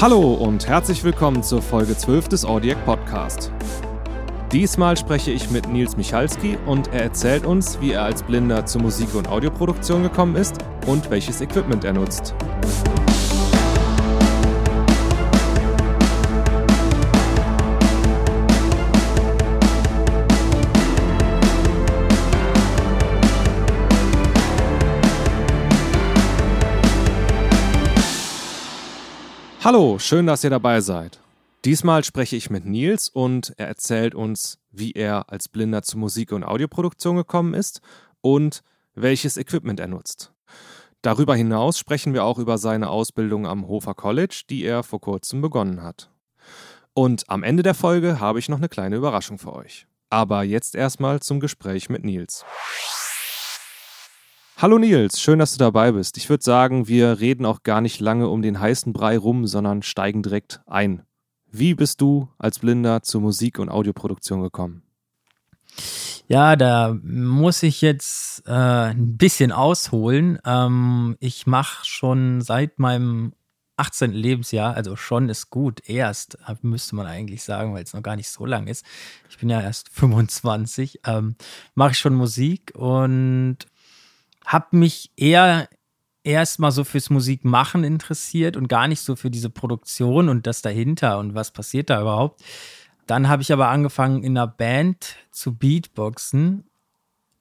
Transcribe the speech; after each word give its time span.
Hallo 0.00 0.34
und 0.34 0.68
herzlich 0.68 1.02
willkommen 1.02 1.42
zur 1.42 1.60
Folge 1.60 1.96
12 1.96 2.28
des 2.28 2.44
Audiac 2.44 2.84
Podcast. 2.84 3.50
Diesmal 4.52 4.96
spreche 4.96 5.32
ich 5.32 5.50
mit 5.50 5.68
Nils 5.68 5.96
Michalski 5.96 6.56
und 6.66 6.86
er 6.94 7.02
erzählt 7.02 7.44
uns, 7.44 7.80
wie 7.80 7.90
er 7.90 8.04
als 8.04 8.22
Blinder 8.22 8.64
zur 8.64 8.82
Musik- 8.82 9.16
und 9.16 9.26
Audioproduktion 9.26 10.04
gekommen 10.04 10.36
ist 10.36 10.58
und 10.86 11.10
welches 11.10 11.40
Equipment 11.40 11.84
er 11.84 11.94
nutzt. 11.94 12.32
Hallo, 29.70 29.98
schön, 29.98 30.26
dass 30.26 30.42
ihr 30.44 30.48
dabei 30.48 30.80
seid. 30.80 31.20
Diesmal 31.66 32.02
spreche 32.02 32.36
ich 32.36 32.48
mit 32.48 32.64
Nils 32.64 33.10
und 33.10 33.52
er 33.58 33.68
erzählt 33.68 34.14
uns, 34.14 34.58
wie 34.70 34.92
er 34.92 35.30
als 35.30 35.50
Blinder 35.50 35.82
zur 35.82 36.00
Musik- 36.00 36.32
und 36.32 36.42
Audioproduktion 36.42 37.16
gekommen 37.16 37.52
ist 37.52 37.82
und 38.22 38.62
welches 38.94 39.36
Equipment 39.36 39.78
er 39.78 39.88
nutzt. 39.88 40.32
Darüber 41.02 41.36
hinaus 41.36 41.78
sprechen 41.78 42.14
wir 42.14 42.24
auch 42.24 42.38
über 42.38 42.56
seine 42.56 42.88
Ausbildung 42.88 43.46
am 43.46 43.68
Hofer 43.68 43.92
College, 43.92 44.44
die 44.48 44.64
er 44.64 44.82
vor 44.84 45.02
kurzem 45.02 45.42
begonnen 45.42 45.82
hat. 45.82 46.10
Und 46.94 47.28
am 47.28 47.42
Ende 47.42 47.62
der 47.62 47.74
Folge 47.74 48.20
habe 48.20 48.38
ich 48.38 48.48
noch 48.48 48.56
eine 48.56 48.70
kleine 48.70 48.96
Überraschung 48.96 49.36
für 49.36 49.52
euch. 49.52 49.86
Aber 50.08 50.44
jetzt 50.44 50.76
erstmal 50.76 51.20
zum 51.20 51.40
Gespräch 51.40 51.90
mit 51.90 52.06
Nils. 52.06 52.46
Hallo 54.60 54.76
Nils, 54.76 55.20
schön, 55.20 55.38
dass 55.38 55.52
du 55.52 55.58
dabei 55.58 55.92
bist. 55.92 56.16
Ich 56.16 56.28
würde 56.28 56.42
sagen, 56.42 56.88
wir 56.88 57.20
reden 57.20 57.46
auch 57.46 57.62
gar 57.62 57.80
nicht 57.80 58.00
lange 58.00 58.26
um 58.26 58.42
den 58.42 58.58
heißen 58.58 58.92
Brei 58.92 59.16
rum, 59.16 59.46
sondern 59.46 59.82
steigen 59.82 60.20
direkt 60.20 60.62
ein. 60.66 61.04
Wie 61.48 61.74
bist 61.74 62.00
du 62.00 62.28
als 62.38 62.58
Blinder 62.58 63.04
zur 63.04 63.20
Musik- 63.20 63.60
und 63.60 63.68
Audioproduktion 63.68 64.42
gekommen? 64.42 64.82
Ja, 66.26 66.56
da 66.56 66.98
muss 67.04 67.62
ich 67.62 67.82
jetzt 67.82 68.48
äh, 68.48 68.50
ein 68.50 69.16
bisschen 69.16 69.52
ausholen. 69.52 70.40
Ähm, 70.44 71.16
ich 71.20 71.46
mache 71.46 71.86
schon 71.86 72.40
seit 72.40 72.80
meinem 72.80 73.34
18. 73.76 74.10
Lebensjahr, 74.10 74.74
also 74.74 74.96
schon 74.96 75.28
ist 75.28 75.50
gut, 75.50 75.88
erst, 75.88 76.36
müsste 76.62 76.96
man 76.96 77.06
eigentlich 77.06 77.44
sagen, 77.44 77.74
weil 77.74 77.84
es 77.84 77.94
noch 77.94 78.02
gar 78.02 78.16
nicht 78.16 78.28
so 78.28 78.44
lang 78.44 78.66
ist. 78.66 78.84
Ich 79.30 79.38
bin 79.38 79.50
ja 79.50 79.60
erst 79.60 79.88
25, 79.90 81.02
ähm, 81.06 81.36
mache 81.76 81.92
ich 81.92 81.98
schon 81.98 82.16
Musik 82.16 82.72
und 82.74 83.58
habe 84.48 84.76
mich 84.76 85.12
eher 85.14 85.68
erstmal 86.24 86.72
so 86.72 86.82
fürs 86.82 87.10
Musikmachen 87.10 87.84
interessiert 87.84 88.56
und 88.56 88.66
gar 88.68 88.88
nicht 88.88 89.00
so 89.00 89.14
für 89.14 89.30
diese 89.30 89.50
Produktion 89.50 90.28
und 90.28 90.46
das 90.46 90.62
dahinter 90.62 91.18
und 91.18 91.34
was 91.34 91.52
passiert 91.52 91.90
da 91.90 92.00
überhaupt. 92.00 92.42
Dann 93.06 93.28
habe 93.28 93.42
ich 93.42 93.52
aber 93.52 93.68
angefangen 93.68 94.22
in 94.24 94.36
einer 94.36 94.46
Band 94.46 95.16
zu 95.30 95.54
Beatboxen 95.54 96.64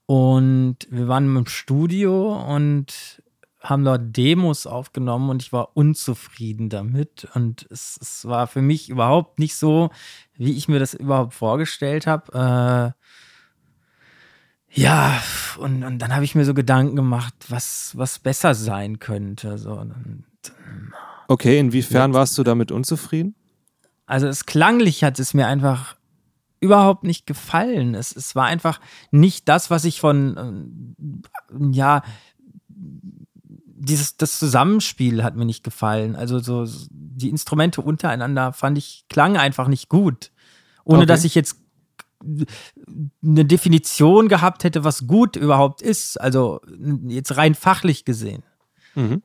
und 0.05 0.78
wir 0.89 1.08
waren 1.08 1.35
im 1.35 1.45
Studio 1.47 2.35
und 2.41 3.22
haben 3.61 3.85
dort 3.85 4.16
Demos 4.16 4.67
aufgenommen 4.67 5.30
und 5.30 5.41
ich 5.41 5.52
war 5.53 5.75
unzufrieden 5.75 6.69
damit 6.69 7.28
und 7.33 7.67
es, 7.69 7.97
es 8.02 8.25
war 8.25 8.47
für 8.47 8.61
mich 8.61 8.89
überhaupt 8.89 9.39
nicht 9.39 9.55
so, 9.55 9.91
wie 10.35 10.55
ich 10.55 10.67
mir 10.67 10.80
das 10.80 10.94
überhaupt 10.94 11.33
vorgestellt 11.33 12.05
habe. 12.05 12.94
Äh, 12.95 13.27
ja, 14.72 15.22
und, 15.58 15.84
und 15.84 16.00
dann 16.00 16.14
habe 16.14 16.26
ich 16.26 16.36
mir 16.36 16.46
so 16.46 16.54
Gedanken 16.54 16.96
gemacht, 16.96 17.34
was, 17.50 17.94
was 17.96 18.20
besser 18.20 18.54
sein 18.54 19.00
könnte. 19.00 19.58
So. 19.58 19.72
Und, 19.72 20.24
okay, 21.28 21.59
inwiefern 21.59 22.14
warst 22.14 22.38
du 22.38 22.44
damit 22.44 22.72
unzufrieden? 22.72 23.36
Also 24.06 24.28
es 24.28 24.46
klanglich 24.46 25.04
hat 25.04 25.20
es 25.20 25.34
mir 25.34 25.48
einfach 25.48 25.96
überhaupt 26.59 27.04
nicht 27.04 27.26
gefallen. 27.26 27.96
Es, 27.96 28.16
es 28.16 28.36
war 28.36 28.46
einfach 28.46 28.80
nicht 29.12 29.47
das, 29.47 29.69
was 29.69 29.86
ich 29.86 30.00
von, 30.00 30.70
äh, 31.52 31.75
ja, 31.75 32.03
dieses, 32.70 34.18
das 34.18 34.40
Zusammenspiel 34.40 35.24
hat 35.24 35.36
mir 35.36 35.46
nicht 35.46 35.64
gefallen. 35.64 36.16
Also 36.16 36.40
so 36.40 36.66
die 36.90 37.30
Instrumente 37.30 37.81
untereinander 37.81 38.53
fand 38.53 38.78
ich, 38.78 39.06
klang 39.09 39.38
einfach 39.38 39.68
nicht 39.68 39.88
gut. 39.90 40.31
Ohne 40.84 41.00
okay. 41.00 41.08
dass 41.08 41.24
ich 41.25 41.36
jetzt 41.36 41.58
eine 42.23 43.45
Definition 43.45 44.28
gehabt 44.28 44.63
hätte, 44.63 44.83
was 44.83 45.07
gut 45.07 45.35
überhaupt 45.35 45.81
ist, 45.81 46.19
also 46.19 46.61
jetzt 47.07 47.38
rein 47.38 47.55
fachlich 47.55 48.05
gesehen. 48.05 48.44
Mhm. 48.95 49.22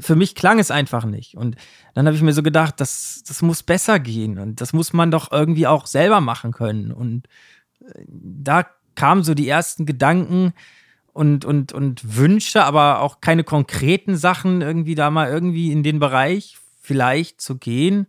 Für 0.00 0.16
mich 0.16 0.34
klang 0.34 0.58
es 0.58 0.70
einfach 0.70 1.04
nicht. 1.04 1.36
Und 1.36 1.56
dann 1.94 2.06
habe 2.06 2.16
ich 2.16 2.22
mir 2.22 2.32
so 2.32 2.42
gedacht, 2.42 2.80
das, 2.80 3.22
das 3.26 3.42
muss 3.42 3.62
besser 3.62 3.98
gehen 3.98 4.38
und 4.38 4.60
das 4.60 4.72
muss 4.72 4.92
man 4.92 5.10
doch 5.10 5.32
irgendwie 5.32 5.66
auch 5.66 5.86
selber 5.86 6.20
machen 6.20 6.52
können. 6.52 6.92
Und 6.92 7.26
äh, 7.80 8.04
da 8.08 8.66
kamen 8.94 9.24
so 9.24 9.34
die 9.34 9.48
ersten 9.48 9.86
Gedanken 9.86 10.52
und, 11.12 11.44
und, 11.44 11.72
und 11.72 12.16
Wünsche, 12.16 12.64
aber 12.64 13.00
auch 13.00 13.20
keine 13.20 13.44
konkreten 13.44 14.16
Sachen, 14.16 14.62
irgendwie 14.62 14.94
da 14.94 15.10
mal 15.10 15.30
irgendwie 15.30 15.72
in 15.72 15.82
den 15.82 15.98
Bereich 15.98 16.58
vielleicht 16.80 17.40
zu 17.40 17.58
gehen. 17.58 18.06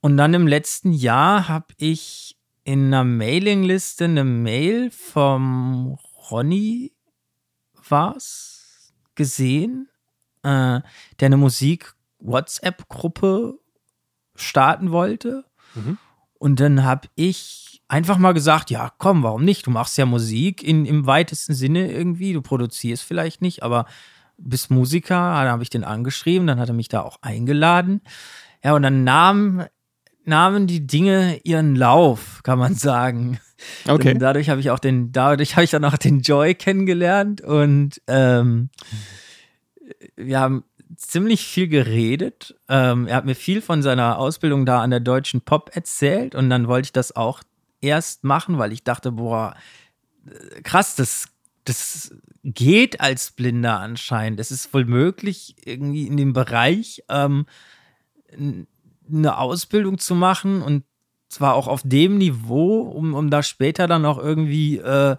Und 0.00 0.16
dann 0.16 0.34
im 0.34 0.46
letzten 0.46 0.92
Jahr 0.92 1.48
habe 1.48 1.66
ich 1.76 2.36
in 2.64 2.86
einer 2.86 3.04
Mailingliste 3.04 4.04
eine 4.04 4.24
Mail 4.24 4.90
vom 4.90 5.98
Ronny 6.30 6.92
war's 7.88 8.92
gesehen, 9.14 9.88
äh, 10.42 10.80
der 11.20 11.26
eine 11.26 11.36
Musik-WhatsApp-Gruppe 11.36 13.58
starten 14.34 14.90
wollte. 14.92 15.44
Mhm. 15.74 15.98
Und 16.38 16.60
dann 16.60 16.84
habe 16.84 17.08
ich 17.14 17.82
einfach 17.88 18.16
mal 18.18 18.32
gesagt, 18.32 18.70
ja, 18.70 18.90
komm, 18.98 19.22
warum 19.22 19.44
nicht? 19.44 19.66
Du 19.66 19.70
machst 19.70 19.96
ja 19.98 20.06
Musik 20.06 20.62
in, 20.62 20.86
im 20.86 21.06
weitesten 21.06 21.54
Sinne 21.54 21.92
irgendwie. 21.92 22.32
Du 22.32 22.42
produzierst 22.42 23.04
vielleicht 23.04 23.42
nicht, 23.42 23.62
aber 23.62 23.86
bist 24.38 24.70
Musiker. 24.70 25.14
Dann 25.14 25.48
habe 25.48 25.62
ich 25.62 25.70
den 25.70 25.84
angeschrieben, 25.84 26.46
dann 26.46 26.58
hat 26.58 26.68
er 26.68 26.74
mich 26.74 26.88
da 26.88 27.02
auch 27.02 27.18
eingeladen. 27.22 28.00
Ja, 28.64 28.74
und 28.74 28.82
dann 28.82 29.04
nahm 29.04 29.64
nahmen 30.24 30.66
die 30.66 30.86
Dinge 30.86 31.40
ihren 31.44 31.74
Lauf, 31.76 32.40
kann 32.42 32.58
man 32.58 32.74
sagen. 32.74 33.38
Okay. 33.86 34.14
Und 34.14 34.18
dadurch 34.18 34.48
habe 34.48 34.60
ich 34.60 34.70
auch 34.70 34.78
den, 34.78 35.12
dadurch 35.12 35.54
habe 35.56 35.64
ich 35.64 35.70
dann 35.70 35.84
auch 35.84 35.96
den 35.96 36.20
Joy 36.20 36.54
kennengelernt 36.54 37.40
und 37.40 38.00
ähm, 38.08 38.70
wir 40.16 40.40
haben 40.40 40.64
ziemlich 40.96 41.44
viel 41.44 41.68
geredet. 41.68 42.56
Ähm, 42.68 43.06
er 43.06 43.16
hat 43.16 43.24
mir 43.24 43.34
viel 43.34 43.60
von 43.60 43.82
seiner 43.82 44.18
Ausbildung 44.18 44.66
da 44.66 44.82
an 44.82 44.90
der 44.90 45.00
Deutschen 45.00 45.40
Pop 45.40 45.70
erzählt 45.74 46.34
und 46.34 46.50
dann 46.50 46.68
wollte 46.68 46.86
ich 46.86 46.92
das 46.92 47.14
auch 47.14 47.42
erst 47.80 48.24
machen, 48.24 48.58
weil 48.58 48.72
ich 48.72 48.84
dachte, 48.84 49.12
boah, 49.12 49.54
krass, 50.62 50.94
das, 50.94 51.28
das 51.64 52.14
geht 52.44 53.00
als 53.00 53.32
Blinder 53.32 53.80
anscheinend. 53.80 54.40
Es 54.40 54.50
ist 54.50 54.72
wohl 54.74 54.84
möglich, 54.84 55.56
irgendwie 55.64 56.06
in 56.06 56.16
dem 56.16 56.32
Bereich 56.32 57.02
ähm, 57.08 57.46
eine 59.12 59.38
Ausbildung 59.38 59.98
zu 59.98 60.14
machen 60.14 60.62
und 60.62 60.84
zwar 61.28 61.54
auch 61.54 61.66
auf 61.66 61.82
dem 61.84 62.18
Niveau, 62.18 62.80
um, 62.80 63.14
um 63.14 63.30
da 63.30 63.42
später 63.42 63.86
dann 63.86 64.04
auch 64.04 64.18
irgendwie 64.18 64.78
äh, 64.78 65.16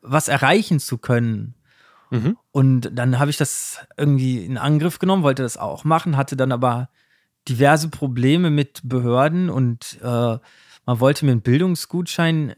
was 0.00 0.28
erreichen 0.28 0.80
zu 0.80 0.98
können. 0.98 1.54
Mhm. 2.10 2.36
Und 2.50 2.90
dann 2.92 3.18
habe 3.18 3.30
ich 3.30 3.36
das 3.36 3.78
irgendwie 3.96 4.44
in 4.44 4.58
Angriff 4.58 4.98
genommen, 4.98 5.22
wollte 5.22 5.42
das 5.42 5.56
auch 5.56 5.84
machen, 5.84 6.16
hatte 6.16 6.36
dann 6.36 6.52
aber 6.52 6.90
diverse 7.48 7.88
Probleme 7.88 8.50
mit 8.50 8.80
Behörden 8.84 9.50
und 9.50 9.98
äh, 10.02 10.38
man 10.84 11.00
wollte 11.00 11.24
mir 11.24 11.32
einen 11.32 11.42
Bildungsgutschein 11.42 12.54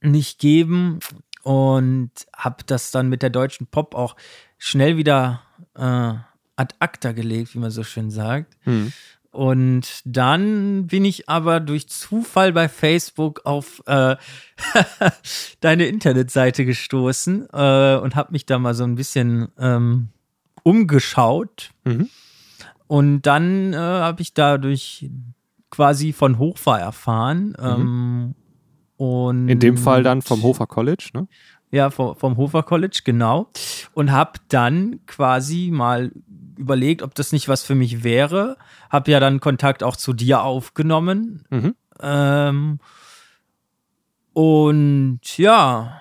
nicht 0.00 0.38
geben 0.38 1.00
und 1.42 2.10
habe 2.34 2.64
das 2.66 2.90
dann 2.90 3.08
mit 3.08 3.22
der 3.22 3.30
deutschen 3.30 3.66
Pop 3.66 3.94
auch 3.94 4.16
schnell 4.58 4.96
wieder 4.96 5.42
äh, 5.74 6.14
ad 6.56 6.74
acta 6.80 7.12
gelegt, 7.12 7.54
wie 7.54 7.58
man 7.58 7.70
so 7.70 7.84
schön 7.84 8.10
sagt. 8.10 8.56
Mhm. 8.66 8.92
Und 9.38 10.02
dann 10.04 10.88
bin 10.88 11.04
ich 11.04 11.28
aber 11.28 11.60
durch 11.60 11.88
Zufall 11.88 12.52
bei 12.52 12.68
Facebook 12.68 13.42
auf 13.44 13.80
äh, 13.86 14.16
deine 15.60 15.86
Internetseite 15.86 16.64
gestoßen 16.64 17.46
äh, 17.52 17.98
und 17.98 18.16
habe 18.16 18.32
mich 18.32 18.46
da 18.46 18.58
mal 18.58 18.74
so 18.74 18.82
ein 18.82 18.96
bisschen 18.96 19.46
ähm, 19.56 20.08
umgeschaut. 20.64 21.70
Mhm. 21.84 22.08
Und 22.88 23.22
dann 23.22 23.74
äh, 23.74 23.76
habe 23.76 24.22
ich 24.22 24.34
dadurch 24.34 25.08
quasi 25.70 26.12
von 26.12 26.40
Hofer 26.40 26.80
erfahren. 26.80 27.50
Mhm. 27.50 27.64
Ähm, 27.64 28.34
und 28.96 29.48
In 29.48 29.60
dem 29.60 29.76
Fall 29.76 30.02
dann 30.02 30.20
vom 30.20 30.42
Hofer 30.42 30.66
College, 30.66 31.10
ne? 31.14 31.28
Ja, 31.70 31.90
vom, 31.90 32.16
vom 32.16 32.36
Hofer 32.38 32.64
College, 32.64 33.02
genau. 33.04 33.52
Und 33.92 34.10
habe 34.10 34.40
dann 34.48 34.98
quasi 35.06 35.70
mal 35.72 36.10
überlegt, 36.58 37.02
ob 37.02 37.14
das 37.14 37.32
nicht 37.32 37.48
was 37.48 37.62
für 37.62 37.74
mich 37.74 38.04
wäre. 38.04 38.56
Hab 38.90 39.08
ja 39.08 39.20
dann 39.20 39.40
Kontakt 39.40 39.82
auch 39.82 39.96
zu 39.96 40.12
dir 40.12 40.42
aufgenommen. 40.42 41.44
Mhm. 41.50 41.74
Ähm, 42.00 42.78
und 44.32 45.20
ja, 45.36 46.00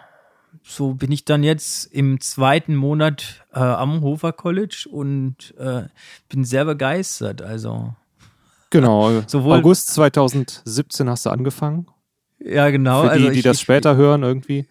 so 0.63 0.93
bin 0.93 1.11
ich 1.11 1.25
dann 1.25 1.43
jetzt 1.43 1.85
im 1.85 2.19
zweiten 2.19 2.75
Monat 2.75 3.45
äh, 3.53 3.59
am 3.59 4.01
Hofer 4.01 4.33
College 4.33 4.87
und 4.91 5.55
äh, 5.57 5.83
bin 6.29 6.43
sehr 6.43 6.65
begeistert. 6.65 7.41
Also. 7.41 7.95
Genau. 8.69 9.21
Sowohl 9.27 9.57
August 9.57 9.93
2017 9.93 11.09
hast 11.09 11.25
du 11.25 11.29
angefangen. 11.29 11.87
Ja, 12.39 12.69
genau. 12.69 13.03
Für 13.03 13.07
die, 13.07 13.13
also 13.13 13.27
ich, 13.29 13.37
die 13.37 13.41
das 13.41 13.61
später 13.61 13.93
ich, 13.93 13.97
hören 13.97 14.23
irgendwie. 14.23 14.67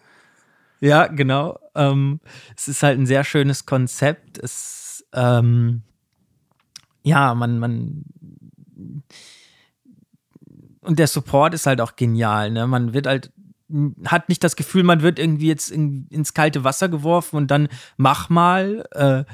Ja, 0.79 1.07
genau. 1.07 1.59
Ähm, 1.75 2.19
es 2.55 2.67
ist 2.67 2.83
halt 2.83 2.99
ein 2.99 3.05
sehr 3.05 3.23
schönes 3.23 3.65
Konzept. 3.65 4.37
Es, 4.37 4.86
ähm, 5.13 5.83
ja, 7.03 7.33
man, 7.35 7.59
man, 7.59 8.03
und 10.81 10.99
der 10.99 11.07
Support 11.07 11.53
ist 11.53 11.65
halt 11.65 11.81
auch 11.81 11.95
genial. 11.95 12.51
Ne? 12.51 12.67
Man 12.67 12.93
wird 12.93 13.07
halt 13.07 13.31
hat 14.05 14.29
nicht 14.29 14.43
das 14.43 14.55
Gefühl, 14.55 14.83
man 14.83 15.01
wird 15.01 15.19
irgendwie 15.19 15.47
jetzt 15.47 15.69
in, 15.69 16.07
ins 16.09 16.33
kalte 16.33 16.63
Wasser 16.63 16.87
geworfen 16.89 17.35
und 17.35 17.51
dann 17.51 17.67
mach 17.97 18.29
mal. 18.29 18.85
Äh, 18.91 19.25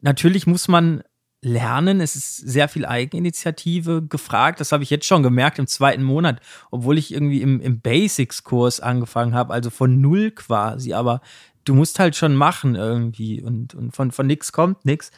natürlich 0.00 0.46
muss 0.46 0.68
man 0.68 1.02
lernen. 1.42 2.00
Es 2.00 2.16
ist 2.16 2.36
sehr 2.36 2.68
viel 2.68 2.86
Eigeninitiative 2.86 4.02
gefragt. 4.02 4.60
Das 4.60 4.72
habe 4.72 4.82
ich 4.82 4.90
jetzt 4.90 5.06
schon 5.06 5.22
gemerkt 5.22 5.58
im 5.58 5.66
zweiten 5.66 6.02
Monat, 6.02 6.40
obwohl 6.70 6.96
ich 6.98 7.12
irgendwie 7.12 7.42
im, 7.42 7.60
im 7.60 7.80
Basics-Kurs 7.80 8.80
angefangen 8.80 9.34
habe, 9.34 9.52
also 9.52 9.68
von 9.70 10.00
null 10.00 10.30
quasi. 10.30 10.94
Aber 10.94 11.20
du 11.64 11.74
musst 11.74 11.98
halt 11.98 12.16
schon 12.16 12.34
machen 12.34 12.74
irgendwie 12.74 13.42
und, 13.42 13.74
und 13.74 13.94
von, 13.94 14.10
von 14.10 14.26
nichts 14.26 14.52
kommt 14.52 14.84
nichts. 14.84 15.10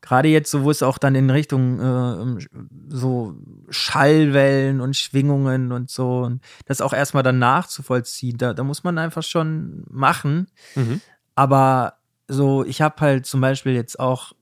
Gerade 0.00 0.28
jetzt, 0.28 0.50
so 0.50 0.64
wo 0.64 0.70
es 0.70 0.82
auch 0.82 0.98
dann 0.98 1.14
in 1.14 1.30
Richtung 1.30 1.78
äh, 1.78 2.46
so 2.88 3.36
Schallwellen 3.70 4.80
und 4.80 4.96
Schwingungen 4.96 5.70
und 5.70 5.90
so 5.90 6.22
und 6.22 6.42
das 6.66 6.80
auch 6.80 6.92
erstmal 6.92 7.22
dann 7.22 7.38
nachzuvollziehen, 7.38 8.36
da, 8.36 8.52
da 8.52 8.64
muss 8.64 8.82
man 8.82 8.98
einfach 8.98 9.22
schon 9.22 9.84
machen. 9.88 10.48
Mhm. 10.74 11.00
Aber 11.36 11.98
so, 12.26 12.64
ich 12.64 12.82
habe 12.82 13.00
halt 13.00 13.26
zum 13.26 13.40
Beispiel 13.40 13.74
jetzt 13.74 14.00
auch 14.00 14.32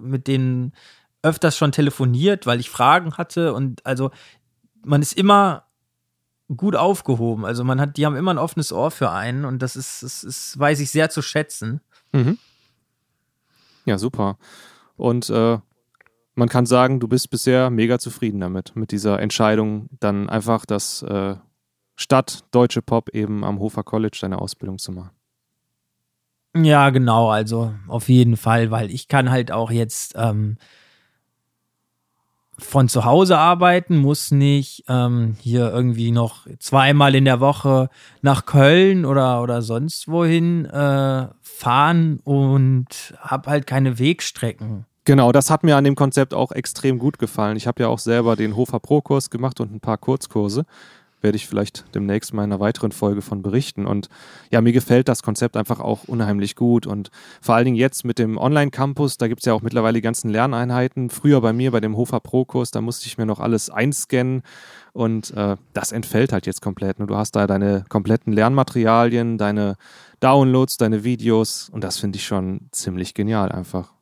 mit 0.00 0.28
denen 0.28 0.72
öfters 1.22 1.56
schon 1.56 1.72
telefoniert, 1.72 2.46
weil 2.46 2.60
ich 2.60 2.70
Fragen 2.70 3.14
hatte 3.14 3.54
und 3.54 3.84
also 3.84 4.10
man 4.84 5.02
ist 5.02 5.12
immer 5.12 5.66
gut 6.56 6.76
aufgehoben. 6.76 7.44
Also 7.44 7.64
man 7.64 7.80
hat, 7.80 7.96
die 7.96 8.06
haben 8.06 8.16
immer 8.16 8.32
ein 8.32 8.38
offenes 8.38 8.72
Ohr 8.72 8.90
für 8.90 9.10
einen 9.10 9.44
und 9.44 9.60
das 9.60 9.76
ist, 9.76 10.02
das 10.02 10.24
ist 10.24 10.58
weiß 10.58 10.80
ich 10.80 10.90
sehr 10.90 11.10
zu 11.10 11.22
schätzen. 11.22 11.80
Mhm. 12.12 12.38
Ja, 13.84 13.98
super. 13.98 14.38
Und 14.96 15.30
äh, 15.30 15.58
man 16.34 16.48
kann 16.48 16.66
sagen, 16.66 17.00
du 17.00 17.08
bist 17.08 17.30
bisher 17.30 17.70
mega 17.70 17.98
zufrieden 17.98 18.40
damit, 18.40 18.74
mit 18.74 18.92
dieser 18.92 19.20
Entscheidung, 19.20 19.88
dann 20.00 20.28
einfach 20.28 20.64
das 20.64 21.02
äh, 21.02 21.36
statt 21.96 22.44
Deutsche 22.50 22.82
Pop 22.82 23.10
eben 23.10 23.44
am 23.44 23.58
Hofer 23.58 23.82
College 23.82 24.18
deine 24.20 24.38
Ausbildung 24.40 24.78
zu 24.78 24.92
machen. 24.92 25.10
Ja, 26.54 26.90
genau, 26.90 27.30
also 27.30 27.74
auf 27.88 28.08
jeden 28.08 28.36
Fall, 28.36 28.70
weil 28.70 28.90
ich 28.90 29.08
kann 29.08 29.30
halt 29.30 29.50
auch 29.52 29.70
jetzt 29.70 30.14
ähm, 30.16 30.58
von 32.62 32.88
zu 32.88 33.04
Hause 33.04 33.38
arbeiten, 33.38 33.96
muss 33.96 34.30
nicht 34.30 34.84
ähm, 34.88 35.36
hier 35.40 35.70
irgendwie 35.70 36.10
noch 36.10 36.46
zweimal 36.58 37.14
in 37.14 37.24
der 37.24 37.40
Woche 37.40 37.88
nach 38.22 38.46
Köln 38.46 39.04
oder, 39.04 39.42
oder 39.42 39.62
sonst 39.62 40.08
wohin 40.08 40.64
äh, 40.64 41.28
fahren 41.40 42.20
und 42.24 43.14
habe 43.20 43.50
halt 43.50 43.66
keine 43.66 43.98
Wegstrecken. 43.98 44.86
Genau, 45.04 45.32
das 45.32 45.50
hat 45.50 45.64
mir 45.64 45.76
an 45.76 45.84
dem 45.84 45.96
Konzept 45.96 46.32
auch 46.32 46.52
extrem 46.52 46.98
gut 46.98 47.18
gefallen. 47.18 47.56
Ich 47.56 47.66
habe 47.66 47.82
ja 47.82 47.88
auch 47.88 47.98
selber 47.98 48.36
den 48.36 48.54
Hofer 48.54 48.78
Pro-Kurs 48.78 49.30
gemacht 49.30 49.60
und 49.60 49.74
ein 49.74 49.80
paar 49.80 49.98
Kurzkurse 49.98 50.64
werde 51.22 51.36
ich 51.36 51.46
vielleicht 51.46 51.84
demnächst 51.94 52.34
mal 52.34 52.44
in 52.44 52.52
einer 52.52 52.60
weiteren 52.60 52.92
Folge 52.92 53.22
von 53.22 53.42
berichten. 53.42 53.86
Und 53.86 54.08
ja, 54.50 54.60
mir 54.60 54.72
gefällt 54.72 55.08
das 55.08 55.22
Konzept 55.22 55.56
einfach 55.56 55.80
auch 55.80 56.04
unheimlich 56.04 56.56
gut. 56.56 56.86
Und 56.86 57.10
vor 57.40 57.54
allen 57.54 57.64
Dingen 57.64 57.76
jetzt 57.76 58.04
mit 58.04 58.18
dem 58.18 58.36
Online-Campus, 58.36 59.18
da 59.18 59.28
gibt 59.28 59.40
es 59.40 59.46
ja 59.46 59.54
auch 59.54 59.62
mittlerweile 59.62 59.94
die 59.94 60.02
ganzen 60.02 60.30
Lerneinheiten. 60.30 61.10
Früher 61.10 61.40
bei 61.40 61.52
mir, 61.52 61.70
bei 61.70 61.80
dem 61.80 61.96
Hofer 61.96 62.20
Pro-Kurs, 62.20 62.70
da 62.70 62.80
musste 62.80 63.06
ich 63.06 63.18
mir 63.18 63.26
noch 63.26 63.40
alles 63.40 63.70
einscannen. 63.70 64.42
Und 64.92 65.30
äh, 65.32 65.56
das 65.72 65.92
entfällt 65.92 66.32
halt 66.32 66.46
jetzt 66.46 66.60
komplett. 66.60 66.98
Und 66.98 67.08
du 67.08 67.16
hast 67.16 67.36
da 67.36 67.46
deine 67.46 67.84
kompletten 67.88 68.32
Lernmaterialien, 68.32 69.38
deine 69.38 69.76
Downloads, 70.20 70.76
deine 70.76 71.04
Videos. 71.04 71.68
Und 71.70 71.82
das 71.84 71.98
finde 71.98 72.16
ich 72.16 72.26
schon 72.26 72.68
ziemlich 72.72 73.14
genial 73.14 73.50
einfach. 73.50 73.92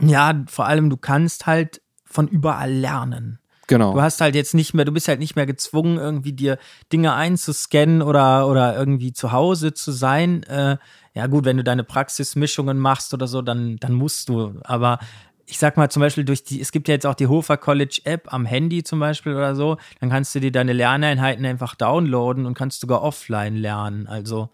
Ja, 0.00 0.42
vor 0.48 0.66
allem, 0.66 0.90
du 0.90 0.96
kannst 0.96 1.46
halt 1.46 1.82
von 2.04 2.28
überall 2.28 2.72
lernen. 2.72 3.38
Genau. 3.68 3.94
Du 3.94 4.02
hast 4.02 4.20
halt 4.20 4.34
jetzt 4.34 4.54
nicht 4.54 4.74
mehr, 4.74 4.84
du 4.84 4.92
bist 4.92 5.08
halt 5.08 5.20
nicht 5.20 5.36
mehr 5.36 5.46
gezwungen, 5.46 5.96
irgendwie 5.96 6.32
dir 6.32 6.58
Dinge 6.92 7.14
einzuscannen 7.14 8.02
oder, 8.02 8.48
oder 8.48 8.76
irgendwie 8.76 9.12
zu 9.12 9.32
Hause 9.32 9.72
zu 9.72 9.92
sein. 9.92 10.42
Äh, 10.44 10.76
ja, 11.14 11.26
gut, 11.26 11.44
wenn 11.44 11.56
du 11.56 11.64
deine 11.64 11.84
Praxismischungen 11.84 12.78
machst 12.78 13.14
oder 13.14 13.26
so, 13.26 13.42
dann, 13.42 13.76
dann 13.76 13.92
musst 13.92 14.28
du. 14.28 14.54
Aber 14.64 14.98
ich 15.46 15.58
sag 15.58 15.76
mal 15.76 15.90
zum 15.90 16.00
Beispiel 16.00 16.24
durch 16.24 16.44
die, 16.44 16.60
es 16.60 16.72
gibt 16.72 16.88
ja 16.88 16.94
jetzt 16.94 17.06
auch 17.06 17.14
die 17.14 17.26
Hofer 17.26 17.56
College 17.56 18.00
App 18.04 18.32
am 18.32 18.46
Handy 18.46 18.82
zum 18.82 18.98
Beispiel 18.98 19.34
oder 19.34 19.54
so, 19.54 19.76
dann 20.00 20.10
kannst 20.10 20.34
du 20.34 20.40
dir 20.40 20.50
deine 20.50 20.72
Lerneinheiten 20.72 21.44
einfach 21.44 21.74
downloaden 21.74 22.46
und 22.46 22.54
kannst 22.54 22.80
sogar 22.80 23.02
offline 23.02 23.56
lernen. 23.56 24.06
Also 24.06 24.48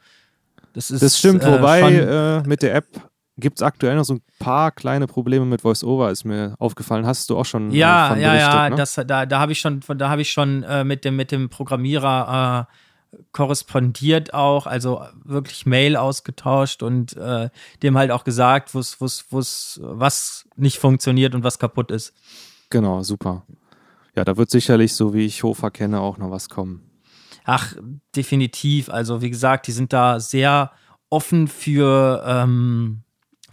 das 0.73 0.91
ist. 0.91 1.03
Das 1.03 1.19
stimmt, 1.19 1.45
äh, 1.45 1.53
wobei 1.53 1.93
äh, 1.93 2.49
mit 2.49 2.63
der 2.63 2.75
App 2.75 2.87
gibt 3.39 3.59
es 3.59 3.63
aktuell 3.63 3.97
noch 3.97 4.05
so 4.05 4.15
ein 4.15 4.23
paar 4.39 4.71
kleine 4.73 5.07
Probleme 5.07 5.47
mit 5.47 5.65
VoiceOver, 5.65 6.11
ist 6.11 6.25
mir 6.25 6.55
aufgefallen. 6.59 7.07
Hast 7.07 7.31
du 7.31 7.39
auch 7.39 7.45
schon 7.45 7.71
ja, 7.71 8.15
äh, 8.15 8.23
ja, 8.23 8.35
ja, 8.35 8.71
ne? 8.71 8.77
das, 8.77 8.95
da, 8.95 9.27
da 9.27 9.39
habe 9.39 9.53
ich 9.53 9.61
schon, 9.61 9.81
da 9.97 10.09
habe 10.09 10.23
ich 10.23 10.31
schon 10.31 10.63
äh, 10.65 10.85
mit 10.85 11.05
dem 11.05 11.17
mit 11.17 11.33
dem 11.33 11.49
Programmierer 11.49 12.69
äh, 12.69 12.75
korrespondiert 13.33 14.35
auch, 14.35 14.67
also 14.67 15.03
wirklich 15.25 15.67
Mail 15.67 15.97
ausgetauscht 15.97 16.83
und 16.83 17.17
äh, 17.17 17.49
dem 17.83 17.97
halt 17.97 18.11
auch 18.11 18.25
gesagt, 18.25 18.75
wo's, 18.75 19.01
wo's, 19.01 19.27
wo's, 19.31 19.81
was 19.83 20.47
nicht 20.57 20.79
funktioniert 20.79 21.35
und 21.35 21.45
was 21.45 21.59
kaputt 21.59 21.91
ist. 21.91 22.13
Genau, 22.71 23.03
super. 23.03 23.45
Ja, 24.15 24.25
da 24.25 24.37
wird 24.37 24.51
sicherlich, 24.51 24.95
so 24.95 25.15
wie 25.15 25.25
ich 25.25 25.43
Hofer 25.43 25.71
kenne, 25.71 26.01
auch 26.01 26.19
noch 26.19 26.31
was 26.31 26.49
kommen. 26.49 26.83
Ach, 27.45 27.75
definitiv. 28.15 28.91
Also 28.91 29.23
wie 29.23 29.31
gesagt, 29.31 29.69
die 29.69 29.73
sind 29.73 29.93
da 29.93 30.21
sehr 30.21 30.71
offen 31.09 31.49
für 31.49 32.23
ähm, 32.27 33.03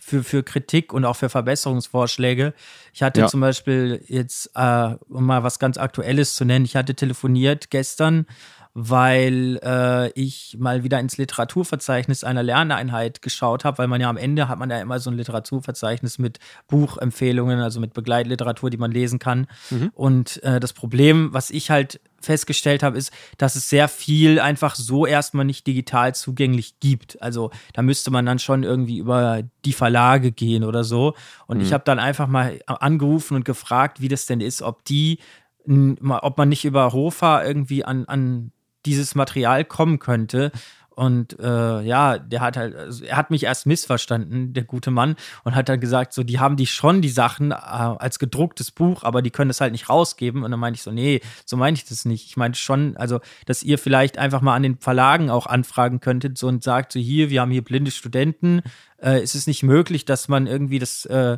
für, 0.06 0.24
für 0.24 0.44
Kritik 0.44 0.94
und 0.94 1.04
auch 1.04 1.16
für 1.16 1.30
Verbesserungsvorschläge. 1.30 2.54
Ich 2.94 3.02
hatte 3.02 3.22
ja. 3.22 3.28
zum 3.28 3.42
Beispiel 3.42 4.04
jetzt, 4.06 4.52
äh, 4.54 4.96
um 5.10 5.25
mal 5.25 5.42
was 5.42 5.57
ganz 5.57 5.80
Aktuelles 5.80 6.36
zu 6.36 6.46
nennen, 6.46 6.63
ich 6.63 6.75
hatte 6.75 6.94
telefoniert 6.94 7.72
gestern 7.72 8.28
weil 8.77 9.57
äh, 9.63 10.10
ich 10.19 10.57
mal 10.60 10.83
wieder 10.83 11.00
ins 11.00 11.16
Literaturverzeichnis 11.16 12.25
einer 12.25 12.44
Lerneinheit 12.44 13.22
geschaut 13.22 13.63
habe, 13.63 13.77
weil 13.77 13.88
man 13.88 14.01
ja 14.01 14.10
am 14.10 14.18
Ende 14.18 14.50
hat 14.50 14.60
man 14.60 14.69
ja 14.69 14.81
immer 14.81 15.00
so 15.00 15.10
ein 15.10 15.16
Literaturverzeichnis 15.16 16.19
mit 16.19 16.39
Buchempfehlungen, 16.68 17.62
also 17.62 17.80
mit 17.80 17.94
Begleitliteratur, 17.94 18.69
die 18.69 18.77
man 18.77 18.92
lesen 18.92 19.18
kann. 19.18 19.48
Mhm. 19.69 19.92
Und 19.94 20.44
äh, 20.44 20.60
das 20.60 20.74
Problem, 20.74 21.33
was 21.33 21.51
ich 21.51 21.72
halt 21.72 22.01
festgestellt 22.20 22.84
habe, 22.84 22.98
ist, 22.98 23.13
dass 23.38 23.55
es 23.55 23.70
sehr 23.70 23.88
viel 23.88 24.41
einfach 24.41 24.75
so 24.75 25.05
erstmal 25.05 25.46
nicht 25.46 25.65
digital 25.67 26.13
zugänglich 26.13 26.82
gibt. 26.82 27.22
Also 27.22 27.51
da 27.72 27.82
müsste 27.82 28.12
man 28.12 28.25
dann 28.25 28.39
schon 28.39 28.63
irgendwie 28.63 28.98
über 28.98 29.44
die 29.63 29.74
Verlage 29.74 30.34
gehen 30.34 30.65
oder 30.65 30.84
so. 30.84 31.13
Und 31.48 31.60
mhm. 31.60 31.63
ich 31.63 31.72
habe 31.72 31.86
dann 31.86 32.00
einfach 32.00 32.27
mal 32.27 32.60
angerufen 32.65 33.36
und 33.36 33.46
gefragt, 33.46 34.01
wie 34.01 34.10
das 34.10 34.25
denn 34.25 34.41
ist, 34.41 34.62
ob 34.62 34.84
die 34.84 35.20
ob 35.67 36.38
man 36.38 36.50
nicht 36.50 36.63
über 36.63 36.94
Hofer 36.94 37.44
irgendwie 37.44 37.84
an, 37.84 38.05
an 38.05 38.51
dieses 38.86 39.15
Material 39.15 39.65
kommen 39.65 40.00
könnte. 40.00 40.51
Und 40.96 41.38
äh, 41.39 41.82
ja, 41.82 42.18
der 42.18 42.39
hat 42.39 42.56
halt, 42.56 42.74
also 42.74 43.04
er 43.04 43.18
hat 43.18 43.30
mich 43.30 43.44
erst 43.44 43.65
missverstanden, 43.65 44.54
der 44.54 44.63
gute 44.63 44.92
Mann, 44.92 45.15
und 45.44 45.54
hat 45.54 45.68
dann 45.68 45.82
gesagt, 45.82 46.13
so, 46.13 46.24
die 46.24 46.39
haben 46.39 46.56
die 46.56 46.68
schon 46.68 47.01
die 47.01 47.10
Sachen 47.10 47.51
äh, 47.51 47.56
als 47.56 48.18
gedrucktes 48.18 48.72
Buch, 48.72 49.04
aber 49.04 49.22
die 49.22 49.30
können 49.30 49.50
das 49.50 49.60
halt 49.60 49.74
nicht 49.74 49.89
rausgeben. 49.89 50.44
Und 50.44 50.51
dann 50.51 50.60
meinte 50.60 50.77
ich 50.77 50.84
so, 50.84 50.92
nee, 50.92 51.20
so 51.46 51.58
meine 51.58 51.75
ich 51.75 51.84
das 51.84 52.06
nicht. 52.06 52.27
Ich 52.27 52.38
meine 52.38 52.56
schon, 52.56 52.96
also, 52.96 53.20
dass 53.46 53.62
ihr 53.62 53.77
vielleicht 53.77 54.18
einfach 54.18 54.39
mal 54.39 54.56
an 54.56 54.63
den 54.63 54.77
Verlagen 54.77 55.30
auch 55.30 55.48
anfragen 55.48 56.00
könntet 56.00 56.38
so, 56.38 56.48
und 56.48 56.63
sagt, 56.63 56.94
so 56.94 57.00
hier, 57.00 57.30
wir 57.30 57.42
haben 57.42 57.51
hier 57.51 57.63
blinde 57.63 57.92
Studenten, 57.92 58.62
äh, 59.01 59.22
ist 59.22 59.36
es 59.36 59.48
nicht 59.48 59.63
möglich, 59.63 60.06
dass 60.06 60.30
man 60.30 60.48
irgendwie 60.48 60.80
das 60.80 61.06
äh, 61.08 61.38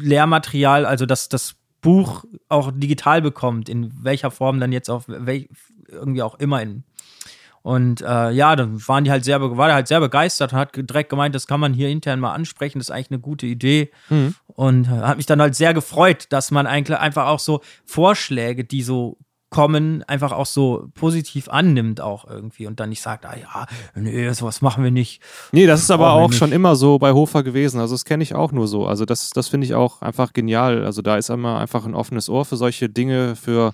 Lehrmaterial, 0.00 0.84
also 0.84 1.06
das, 1.06 1.28
das 1.28 1.54
Buch 1.80 2.24
auch 2.48 2.72
digital 2.74 3.22
bekommt, 3.22 3.68
in 3.68 3.92
welcher 4.02 4.30
Form 4.30 4.58
dann 4.58 4.72
jetzt 4.72 4.90
auf 4.90 5.04
welch, 5.06 5.48
irgendwie 5.90 6.22
auch 6.22 6.36
immer 6.36 6.62
in. 6.62 6.84
Und 7.62 8.00
äh, 8.00 8.30
ja, 8.30 8.56
dann 8.56 8.86
waren 8.88 9.04
die 9.04 9.10
halt 9.10 9.24
sehr, 9.24 9.40
war 9.40 9.66
der 9.66 9.74
halt 9.74 9.88
sehr 9.88 10.00
begeistert 10.00 10.52
und 10.52 10.58
hat 10.58 10.76
direkt 10.76 11.10
gemeint, 11.10 11.34
das 11.34 11.46
kann 11.46 11.60
man 11.60 11.74
hier 11.74 11.90
intern 11.90 12.20
mal 12.20 12.32
ansprechen, 12.32 12.78
das 12.78 12.88
ist 12.88 12.90
eigentlich 12.90 13.10
eine 13.10 13.20
gute 13.20 13.46
Idee. 13.46 13.90
Mhm. 14.08 14.34
Und 14.46 14.86
äh, 14.86 14.90
hat 14.90 15.18
mich 15.18 15.26
dann 15.26 15.40
halt 15.40 15.54
sehr 15.54 15.74
gefreut, 15.74 16.26
dass 16.30 16.50
man 16.50 16.66
eigentlich 16.66 16.98
einfach 16.98 17.26
auch 17.26 17.38
so 17.38 17.60
Vorschläge, 17.84 18.64
die 18.64 18.82
so 18.82 19.18
kommen, 19.50 20.04
einfach 20.04 20.30
auch 20.30 20.46
so 20.46 20.88
positiv 20.94 21.48
annimmt 21.48 22.00
auch 22.00 22.24
irgendwie 22.24 22.68
und 22.68 22.78
dann 22.78 22.88
nicht 22.88 23.02
sagt, 23.02 23.26
ah 23.26 23.34
ja, 23.36 23.66
nee, 23.96 24.30
sowas 24.32 24.62
machen 24.62 24.84
wir 24.84 24.92
nicht. 24.92 25.20
Nee, 25.50 25.66
das 25.66 25.82
ist 25.82 25.90
aber 25.90 26.12
auch 26.12 26.32
schon 26.32 26.52
immer 26.52 26.76
so 26.76 27.00
bei 27.00 27.12
Hofer 27.12 27.42
gewesen. 27.42 27.80
Also 27.80 27.94
das 27.94 28.04
kenne 28.04 28.22
ich 28.22 28.34
auch 28.34 28.52
nur 28.52 28.68
so. 28.68 28.86
Also 28.86 29.04
das, 29.04 29.30
das 29.30 29.48
finde 29.48 29.66
ich 29.66 29.74
auch 29.74 30.02
einfach 30.02 30.32
genial. 30.32 30.84
Also 30.84 31.02
da 31.02 31.16
ist 31.16 31.30
immer 31.30 31.58
einfach 31.58 31.84
ein 31.84 31.96
offenes 31.96 32.28
Ohr 32.28 32.44
für 32.44 32.56
solche 32.56 32.88
Dinge, 32.88 33.34
für 33.34 33.72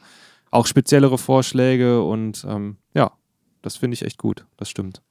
auch 0.56 0.66
speziellere 0.66 1.18
Vorschläge 1.18 2.02
und 2.02 2.44
ähm, 2.48 2.78
ja, 2.94 3.12
das 3.62 3.76
finde 3.76 3.94
ich 3.94 4.02
echt 4.02 4.18
gut, 4.18 4.46
das 4.56 4.68
stimmt. 4.68 5.02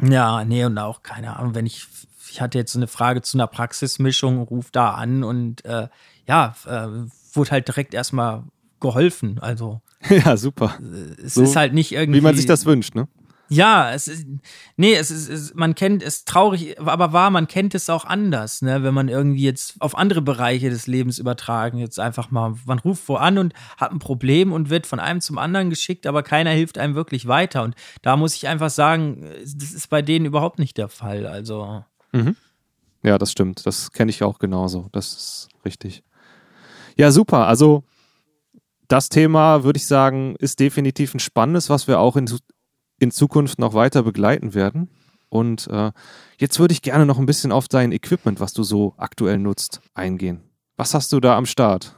Ja, 0.00 0.44
nee, 0.44 0.64
und 0.64 0.78
auch, 0.78 1.02
keine 1.02 1.36
Ahnung, 1.36 1.54
wenn 1.54 1.66
ich, 1.66 1.86
ich 2.30 2.40
hatte 2.40 2.58
jetzt 2.58 2.72
so 2.72 2.78
eine 2.78 2.86
Frage 2.86 3.22
zu 3.22 3.36
einer 3.36 3.46
Praxismischung, 3.46 4.40
ruf 4.42 4.70
da 4.70 4.92
an 4.92 5.22
und 5.22 5.64
äh, 5.64 5.88
ja, 6.26 6.54
äh, 6.66 6.88
wurde 7.34 7.50
halt 7.50 7.68
direkt 7.68 7.94
erstmal 7.94 8.44
geholfen. 8.80 9.38
Also. 9.40 9.80
Ja, 10.08 10.36
super. 10.36 10.80
Es 11.24 11.34
so, 11.34 11.44
ist 11.44 11.54
halt 11.54 11.74
nicht 11.74 11.92
irgendwie. 11.92 12.18
Wie 12.18 12.22
man 12.22 12.34
sich 12.34 12.46
das 12.46 12.66
wünscht, 12.66 12.96
ne? 12.96 13.06
Ja, 13.48 13.92
es 13.92 14.08
ist, 14.08 14.26
nee, 14.76 14.94
es 14.94 15.10
ist, 15.10 15.28
es, 15.28 15.54
man 15.54 15.74
kennt 15.74 16.02
es 16.02 16.24
traurig, 16.24 16.80
aber 16.80 17.12
wahr, 17.12 17.30
man 17.30 17.48
kennt 17.48 17.74
es 17.74 17.90
auch 17.90 18.06
anders, 18.06 18.62
ne, 18.62 18.82
wenn 18.82 18.94
man 18.94 19.08
irgendwie 19.08 19.42
jetzt 19.42 19.74
auf 19.80 19.96
andere 19.96 20.22
Bereiche 20.22 20.70
des 20.70 20.86
Lebens 20.86 21.18
übertragen, 21.18 21.76
jetzt 21.76 22.00
einfach 22.00 22.30
mal, 22.30 22.54
man 22.64 22.78
ruft 22.78 23.06
wo 23.08 23.16
an 23.16 23.36
und 23.36 23.52
hat 23.76 23.92
ein 23.92 23.98
Problem 23.98 24.52
und 24.52 24.70
wird 24.70 24.86
von 24.86 25.00
einem 25.00 25.20
zum 25.20 25.36
anderen 25.36 25.68
geschickt, 25.68 26.06
aber 26.06 26.22
keiner 26.22 26.50
hilft 26.50 26.78
einem 26.78 26.94
wirklich 26.94 27.28
weiter. 27.28 27.62
Und 27.62 27.74
da 28.00 28.16
muss 28.16 28.34
ich 28.34 28.48
einfach 28.48 28.70
sagen, 28.70 29.28
das 29.42 29.72
ist 29.72 29.90
bei 29.90 30.00
denen 30.00 30.24
überhaupt 30.24 30.58
nicht 30.58 30.78
der 30.78 30.88
Fall. 30.88 31.26
Also. 31.26 31.84
Mhm. 32.12 32.36
Ja, 33.02 33.18
das 33.18 33.32
stimmt. 33.32 33.66
Das 33.66 33.92
kenne 33.92 34.10
ich 34.10 34.22
auch 34.22 34.38
genauso. 34.38 34.88
Das 34.92 35.12
ist 35.12 35.48
richtig. 35.64 36.02
Ja, 36.96 37.10
super. 37.10 37.46
Also, 37.46 37.84
das 38.88 39.08
Thema, 39.08 39.64
würde 39.64 39.78
ich 39.78 39.86
sagen, 39.86 40.36
ist 40.38 40.60
definitiv 40.60 41.14
ein 41.14 41.20
spannendes, 41.20 41.68
was 41.68 41.88
wir 41.88 41.98
auch 41.98 42.16
in, 42.16 42.30
in 43.02 43.10
Zukunft 43.10 43.58
noch 43.58 43.74
weiter 43.74 44.02
begleiten 44.02 44.54
werden. 44.54 44.88
Und 45.28 45.66
äh, 45.68 45.92
jetzt 46.38 46.58
würde 46.60 46.72
ich 46.72 46.82
gerne 46.82 47.06
noch 47.06 47.18
ein 47.18 47.26
bisschen 47.26 47.52
auf 47.52 47.68
dein 47.68 47.90
Equipment, 47.90 48.38
was 48.38 48.52
du 48.52 48.62
so 48.62 48.94
aktuell 48.96 49.38
nutzt, 49.38 49.80
eingehen. 49.94 50.42
Was 50.76 50.94
hast 50.94 51.12
du 51.12 51.20
da 51.20 51.36
am 51.36 51.46
Start? 51.46 51.96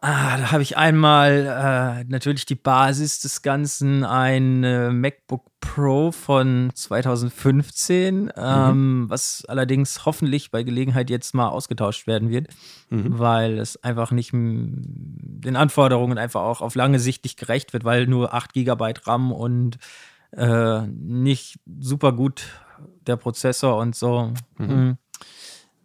Ah, 0.00 0.36
da 0.36 0.52
habe 0.52 0.62
ich 0.62 0.76
einmal 0.76 2.04
äh, 2.04 2.04
natürlich 2.08 2.46
die 2.46 2.54
Basis 2.54 3.18
des 3.20 3.42
Ganzen, 3.42 4.04
ein 4.04 4.62
äh, 4.62 4.90
MacBook 4.90 5.44
Pro 5.60 6.12
von 6.12 6.70
2015, 6.72 8.24
mhm. 8.24 8.30
ähm, 8.36 9.04
was 9.08 9.44
allerdings 9.46 10.04
hoffentlich 10.06 10.52
bei 10.52 10.62
Gelegenheit 10.62 11.10
jetzt 11.10 11.34
mal 11.34 11.48
ausgetauscht 11.48 12.06
werden 12.06 12.30
wird, 12.30 12.46
mhm. 12.90 13.18
weil 13.18 13.58
es 13.58 13.82
einfach 13.82 14.12
nicht 14.12 14.32
den 14.32 15.56
Anforderungen 15.56 16.16
einfach 16.16 16.42
auch 16.42 16.60
auf 16.60 16.76
lange 16.76 17.00
Sicht 17.00 17.24
nicht 17.24 17.38
gerecht 17.38 17.72
wird, 17.72 17.84
weil 17.84 18.06
nur 18.06 18.34
8 18.34 18.52
GB 18.52 18.94
RAM 19.04 19.32
und 19.32 19.78
äh, 20.30 20.82
nicht 20.86 21.58
super 21.80 22.12
gut 22.12 22.44
der 23.06 23.16
Prozessor 23.16 23.76
und 23.78 23.96
so. 23.96 24.32
Mhm. 24.58 24.68
Hm. 24.68 24.98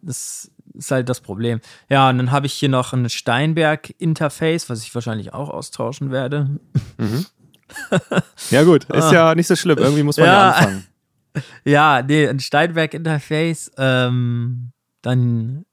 Das 0.02 0.50
ist 0.74 0.90
halt 0.90 1.08
das 1.08 1.20
Problem. 1.20 1.60
Ja, 1.88 2.10
und 2.10 2.18
dann 2.18 2.30
habe 2.30 2.46
ich 2.46 2.52
hier 2.54 2.68
noch 2.68 2.92
ein 2.92 3.08
Steinberg-Interface, 3.08 4.68
was 4.68 4.82
ich 4.82 4.94
wahrscheinlich 4.94 5.32
auch 5.32 5.50
austauschen 5.50 6.10
werde. 6.10 6.58
Mhm. 6.98 7.26
Ja, 8.50 8.62
gut, 8.62 8.84
ist 8.84 9.10
ja 9.10 9.34
nicht 9.34 9.46
so 9.46 9.56
schlimm. 9.56 9.78
Irgendwie 9.78 10.02
muss 10.02 10.18
man 10.18 10.26
ja, 10.26 10.32
ja 10.32 10.50
anfangen. 10.50 10.86
Ja, 11.64 12.02
nee, 12.02 12.28
ein 12.28 12.38
Steinberg-Interface. 12.38 13.72
Ähm, 13.78 14.70
dann 15.02 15.64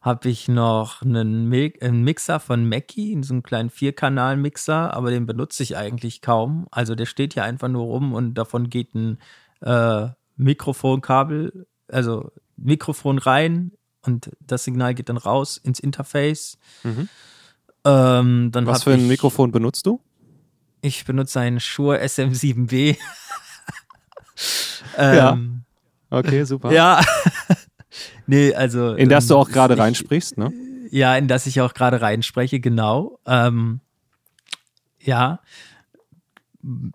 habe 0.00 0.28
ich 0.28 0.46
noch 0.46 1.02
einen, 1.02 1.52
einen, 1.52 2.02
Mixer 2.04 2.38
von 2.38 2.68
Mackie, 2.68 3.20
so 3.22 3.34
einen 3.34 3.42
kleinen 3.42 3.70
Vierkanal-Mixer, 3.70 4.94
aber 4.94 5.10
den 5.10 5.26
benutze 5.26 5.64
ich 5.64 5.76
eigentlich 5.76 6.22
kaum. 6.22 6.68
Also 6.70 6.94
der 6.94 7.06
steht 7.06 7.34
hier 7.34 7.44
einfach 7.44 7.68
nur 7.68 7.82
rum 7.82 8.14
und 8.14 8.34
davon 8.34 8.70
geht 8.70 8.94
ein 8.94 9.18
äh, 9.62 10.08
Mikrofonkabel, 10.36 11.66
also 11.88 12.30
Mikrofon 12.56 13.18
rein, 13.18 13.72
und 14.06 14.30
das 14.40 14.64
Signal 14.64 14.94
geht 14.94 15.08
dann 15.08 15.16
raus 15.16 15.56
ins 15.56 15.80
Interface. 15.80 16.58
Mhm. 16.82 17.08
Ähm, 17.84 18.50
Was 18.52 18.82
für 18.82 18.92
ein 18.92 19.00
ich, 19.00 19.08
Mikrofon 19.08 19.52
benutzt 19.52 19.86
du? 19.86 20.00
Ich 20.82 21.04
benutze 21.04 21.40
einen 21.40 21.60
Shure 21.60 22.02
SM7B. 22.02 22.96
ähm, 24.96 25.16
ja. 25.16 25.38
Okay, 26.18 26.44
super. 26.44 26.72
Ja. 26.72 27.02
nee, 28.26 28.54
also. 28.54 28.94
In 28.94 29.08
das 29.08 29.26
du 29.26 29.34
ähm, 29.34 29.40
auch 29.40 29.48
gerade 29.48 29.78
reinsprichst, 29.78 30.36
ne? 30.36 30.52
Ja, 30.90 31.16
in 31.16 31.28
das 31.28 31.46
ich 31.46 31.60
auch 31.60 31.74
gerade 31.74 32.00
reinspreche, 32.00 32.60
genau. 32.60 33.18
Ähm, 33.26 33.80
ja. 35.00 35.40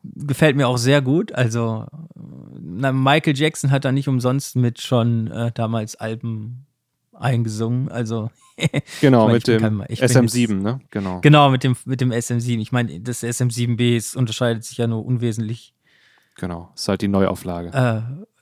Gefällt 0.04 0.58
mir 0.58 0.68
auch 0.68 0.78
sehr 0.78 1.02
gut. 1.02 1.32
Also, 1.32 1.86
Michael 2.16 3.38
Jackson 3.38 3.72
hat 3.72 3.86
da 3.86 3.94
nicht 3.94 4.10
umsonst 4.10 4.58
mit 4.58 4.82
schon 4.82 5.32
äh, 5.32 5.52
damals 5.54 5.96
Alben 5.96 6.66
eingesungen. 7.22 7.90
Also 7.90 8.30
genau 9.02 9.26
meine, 9.26 9.34
mit 9.34 9.48
dem 9.48 9.62
kein, 9.62 9.82
SM7, 9.82 10.54
ne? 10.62 10.82
Genau. 10.90 11.22
Genau 11.22 11.50
mit 11.50 11.64
dem 11.64 11.76
mit 11.86 12.02
dem 12.02 12.12
SM7. 12.12 12.60
Ich 12.60 12.72
meine, 12.72 13.00
das 13.00 13.24
SM7B 13.24 14.18
unterscheidet 14.18 14.64
sich 14.64 14.78
ja 14.78 14.88
nur 14.88 15.06
unwesentlich. 15.06 15.74
Genau, 16.36 16.72
ist 16.76 16.88
halt 16.88 17.02
die 17.02 17.08
Neuauflage. 17.08 17.70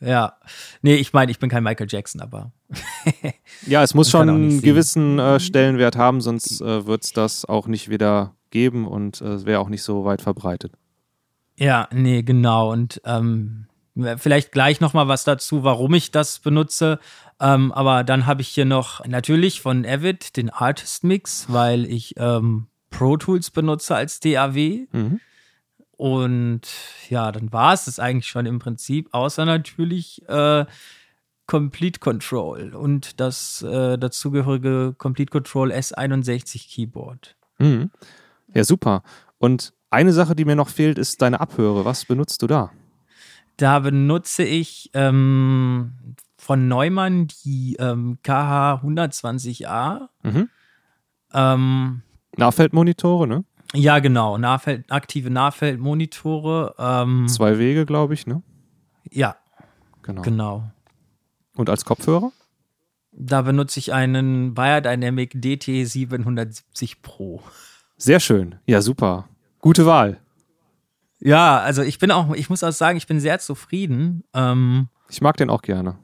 Äh, 0.01 0.07
ja, 0.09 0.37
nee, 0.81 0.95
ich 0.95 1.11
meine, 1.11 1.31
ich 1.31 1.39
bin 1.39 1.49
kein 1.49 1.63
Michael 1.63 1.87
Jackson, 1.89 2.21
aber 2.21 2.53
ja, 3.67 3.83
es 3.83 3.93
muss 3.93 4.09
schon 4.11 4.29
einen 4.29 4.61
gewissen 4.61 5.19
äh, 5.19 5.39
Stellenwert 5.39 5.97
haben, 5.97 6.21
sonst 6.21 6.61
äh, 6.61 6.85
wird 6.85 7.03
es 7.03 7.13
das 7.13 7.45
auch 7.45 7.67
nicht 7.67 7.89
wieder 7.89 8.35
geben 8.51 8.87
und 8.87 9.21
es 9.21 9.43
äh, 9.43 9.45
wäre 9.45 9.59
auch 9.59 9.69
nicht 9.69 9.83
so 9.83 10.05
weit 10.05 10.21
verbreitet. 10.21 10.73
Ja, 11.57 11.89
nee, 11.91 12.21
genau. 12.23 12.71
Und 12.71 13.01
ähm, 13.03 13.67
vielleicht 14.17 14.51
gleich 14.51 14.79
noch 14.79 14.93
mal 14.93 15.07
was 15.07 15.23
dazu, 15.25 15.63
warum 15.63 15.93
ich 15.93 16.11
das 16.11 16.39
benutze. 16.39 16.99
Ähm, 17.39 17.71
aber 17.71 18.03
dann 18.03 18.25
habe 18.25 18.41
ich 18.41 18.49
hier 18.49 18.65
noch 18.65 19.05
natürlich 19.05 19.61
von 19.61 19.85
Avid 19.85 20.35
den 20.35 20.49
Artist 20.49 21.03
Mix, 21.03 21.45
weil 21.49 21.85
ich 21.85 22.15
ähm, 22.17 22.67
Pro 22.89 23.17
Tools 23.17 23.49
benutze 23.51 23.95
als 23.95 24.19
DAW. 24.19 24.87
Mhm. 24.91 25.19
Und 25.91 26.61
ja, 27.09 27.31
dann 27.31 27.51
war 27.51 27.73
es 27.73 27.85
das 27.85 27.99
eigentlich 27.99 28.27
schon 28.27 28.45
im 28.45 28.59
Prinzip, 28.59 29.09
außer 29.13 29.45
natürlich 29.45 30.27
äh, 30.29 30.65
Complete 31.45 31.99
Control 31.99 32.75
und 32.75 33.19
das 33.19 33.63
äh, 33.63 33.97
dazugehörige 33.97 34.93
Complete 34.97 35.31
Control 35.31 35.71
S61 35.71 36.69
Keyboard. 36.69 37.35
Mhm. 37.57 37.89
Ja, 38.53 38.63
super. 38.63 39.03
Und 39.39 39.73
eine 39.89 40.13
Sache, 40.13 40.35
die 40.35 40.45
mir 40.45 40.55
noch 40.55 40.69
fehlt, 40.69 40.97
ist 40.97 41.21
deine 41.21 41.39
Abhöre. 41.39 41.85
Was 41.85 42.05
benutzt 42.05 42.41
du 42.41 42.47
da? 42.47 42.71
Da 43.57 43.79
benutze 43.79 44.43
ich 44.43 44.91
ähm, 44.93 46.15
von 46.39 46.69
Neumann 46.69 47.27
die 47.43 47.75
ähm, 47.79 48.17
KH 48.23 48.81
120A. 48.81 50.07
Mhm. 50.23 50.49
Ähm, 51.33 52.01
Nahfeldmonitore, 52.37 53.27
ne? 53.27 53.43
Ja, 53.73 53.99
genau. 53.99 54.37
Nahfeld, 54.37 54.89
aktive 54.89 55.29
Nahfeldmonitore. 55.29 56.75
Ähm, 56.79 57.27
Zwei 57.27 57.59
Wege, 57.59 57.85
glaube 57.85 58.13
ich, 58.13 58.25
ne? 58.25 58.41
Ja. 59.11 59.35
Genau. 60.01 60.21
genau. 60.21 60.71
Und 61.55 61.69
als 61.69 61.83
Kopfhörer? 61.83 62.31
Da 63.11 63.41
benutze 63.41 63.79
ich 63.79 63.91
einen 63.91 64.53
Biodynamic 64.53 65.33
DT 65.41 65.85
770 65.85 67.01
Pro. 67.01 67.43
Sehr 67.97 68.21
schön. 68.21 68.55
Ja, 68.65 68.81
super. 68.81 69.27
Gute 69.59 69.85
Wahl. 69.85 70.21
Ja, 71.19 71.59
also 71.59 71.81
ich 71.81 71.99
bin 71.99 72.11
auch, 72.11 72.33
ich 72.33 72.49
muss 72.49 72.63
auch 72.63 72.71
sagen, 72.71 72.97
ich 72.97 73.07
bin 73.07 73.19
sehr 73.19 73.39
zufrieden. 73.39 74.23
Ähm, 74.33 74.87
ich 75.09 75.19
mag 75.19 75.35
den 75.35 75.49
auch 75.49 75.61
gerne 75.61 75.97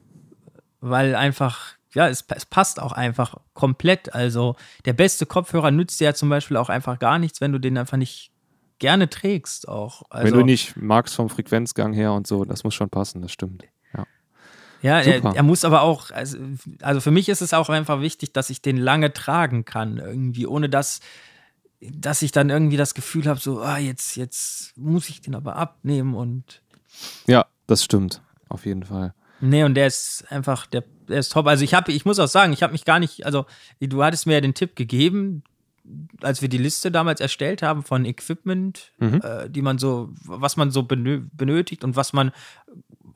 weil 0.80 1.14
einfach, 1.14 1.74
ja, 1.94 2.08
es, 2.08 2.24
es, 2.34 2.46
passt 2.46 2.80
auch 2.80 2.92
einfach 2.92 3.36
komplett. 3.54 4.14
Also 4.14 4.56
der 4.84 4.92
beste 4.92 5.26
Kopfhörer 5.26 5.70
nützt 5.70 6.00
dir 6.00 6.06
ja 6.06 6.14
zum 6.14 6.28
Beispiel 6.28 6.56
auch 6.56 6.68
einfach 6.68 6.98
gar 6.98 7.18
nichts, 7.18 7.40
wenn 7.40 7.52
du 7.52 7.58
den 7.58 7.78
einfach 7.78 7.96
nicht 7.96 8.30
gerne 8.78 9.08
trägst 9.08 9.68
auch. 9.68 10.02
Also, 10.10 10.32
wenn 10.32 10.40
du 10.40 10.44
nicht 10.44 10.76
magst 10.76 11.14
vom 11.14 11.28
Frequenzgang 11.28 11.92
her 11.92 12.12
und 12.12 12.26
so, 12.26 12.44
das 12.44 12.64
muss 12.64 12.74
schon 12.74 12.90
passen, 12.90 13.22
das 13.22 13.32
stimmt. 13.32 13.64
Ja, 13.94 14.06
ja 14.82 15.00
er, 15.00 15.24
er, 15.24 15.42
muss 15.42 15.64
aber 15.64 15.82
auch, 15.82 16.10
also, 16.10 16.38
also 16.82 17.00
für 17.00 17.10
mich 17.10 17.28
ist 17.28 17.40
es 17.40 17.54
auch 17.54 17.70
einfach 17.70 18.00
wichtig, 18.00 18.32
dass 18.32 18.50
ich 18.50 18.60
den 18.60 18.76
lange 18.76 19.12
tragen 19.12 19.64
kann, 19.64 19.96
irgendwie, 19.96 20.46
ohne 20.46 20.68
dass 20.68 21.00
dass 21.80 22.22
ich 22.22 22.32
dann 22.32 22.50
irgendwie 22.50 22.76
das 22.76 22.94
Gefühl 22.94 23.26
habe, 23.26 23.40
so, 23.40 23.60
ah, 23.60 23.78
jetzt, 23.78 24.16
jetzt 24.16 24.76
muss 24.76 25.08
ich 25.08 25.20
den 25.20 25.34
aber 25.34 25.56
abnehmen 25.56 26.14
und. 26.14 26.62
Ja, 27.26 27.46
das 27.66 27.84
stimmt, 27.84 28.22
auf 28.48 28.66
jeden 28.66 28.84
Fall. 28.84 29.14
Nee, 29.40 29.64
und 29.64 29.74
der 29.74 29.86
ist 29.86 30.24
einfach, 30.30 30.66
der, 30.66 30.84
der 31.08 31.18
ist 31.18 31.32
top. 31.32 31.46
Also 31.46 31.64
ich 31.64 31.74
habe, 31.74 31.92
ich 31.92 32.04
muss 32.04 32.18
auch 32.18 32.28
sagen, 32.28 32.52
ich 32.52 32.62
habe 32.62 32.72
mich 32.72 32.84
gar 32.84 32.98
nicht, 32.98 33.26
also 33.26 33.46
du 33.80 34.02
hattest 34.02 34.26
mir 34.26 34.34
ja 34.34 34.40
den 34.40 34.54
Tipp 34.54 34.76
gegeben, 34.76 35.42
als 36.20 36.42
wir 36.42 36.48
die 36.48 36.58
Liste 36.58 36.90
damals 36.90 37.20
erstellt 37.20 37.62
haben 37.62 37.82
von 37.82 38.04
Equipment, 38.04 38.92
mhm. 38.98 39.20
äh, 39.22 39.48
die 39.48 39.62
man 39.62 39.78
so, 39.78 40.10
was 40.24 40.56
man 40.56 40.70
so 40.70 40.82
benötigt 40.82 41.84
und 41.84 41.96
was 41.96 42.12
man 42.12 42.32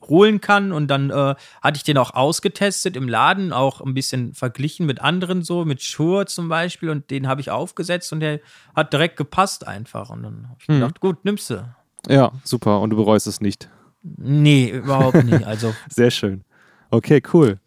holen 0.07 0.41
kann. 0.41 0.71
Und 0.71 0.87
dann 0.87 1.09
äh, 1.09 1.35
hatte 1.61 1.77
ich 1.77 1.83
den 1.83 1.97
auch 1.97 2.13
ausgetestet 2.13 2.95
im 2.95 3.09
Laden, 3.09 3.53
auch 3.53 3.81
ein 3.81 3.93
bisschen 3.93 4.33
verglichen 4.33 4.85
mit 4.85 5.01
anderen 5.01 5.41
so, 5.43 5.65
mit 5.65 5.81
Shure 5.81 6.25
zum 6.25 6.49
Beispiel. 6.49 6.89
Und 6.89 7.09
den 7.11 7.27
habe 7.27 7.41
ich 7.41 7.51
aufgesetzt 7.51 8.13
und 8.13 8.19
der 8.19 8.39
hat 8.75 8.93
direkt 8.93 9.17
gepasst 9.17 9.67
einfach. 9.67 10.09
Und 10.09 10.23
dann 10.23 10.47
habe 10.49 10.57
ich 10.61 10.67
mhm. 10.67 10.73
gedacht, 10.75 10.99
gut, 10.99 11.25
nimmst 11.25 11.49
du. 11.49 11.67
Ja, 12.07 12.31
super. 12.43 12.79
Und 12.79 12.91
du 12.91 12.95
bereust 12.95 13.27
es 13.27 13.41
nicht. 13.41 13.69
Nee, 14.03 14.69
überhaupt 14.69 15.23
nicht. 15.23 15.45
Also. 15.45 15.73
Sehr 15.89 16.11
schön. 16.11 16.43
Okay, 16.89 17.21
cool. 17.33 17.59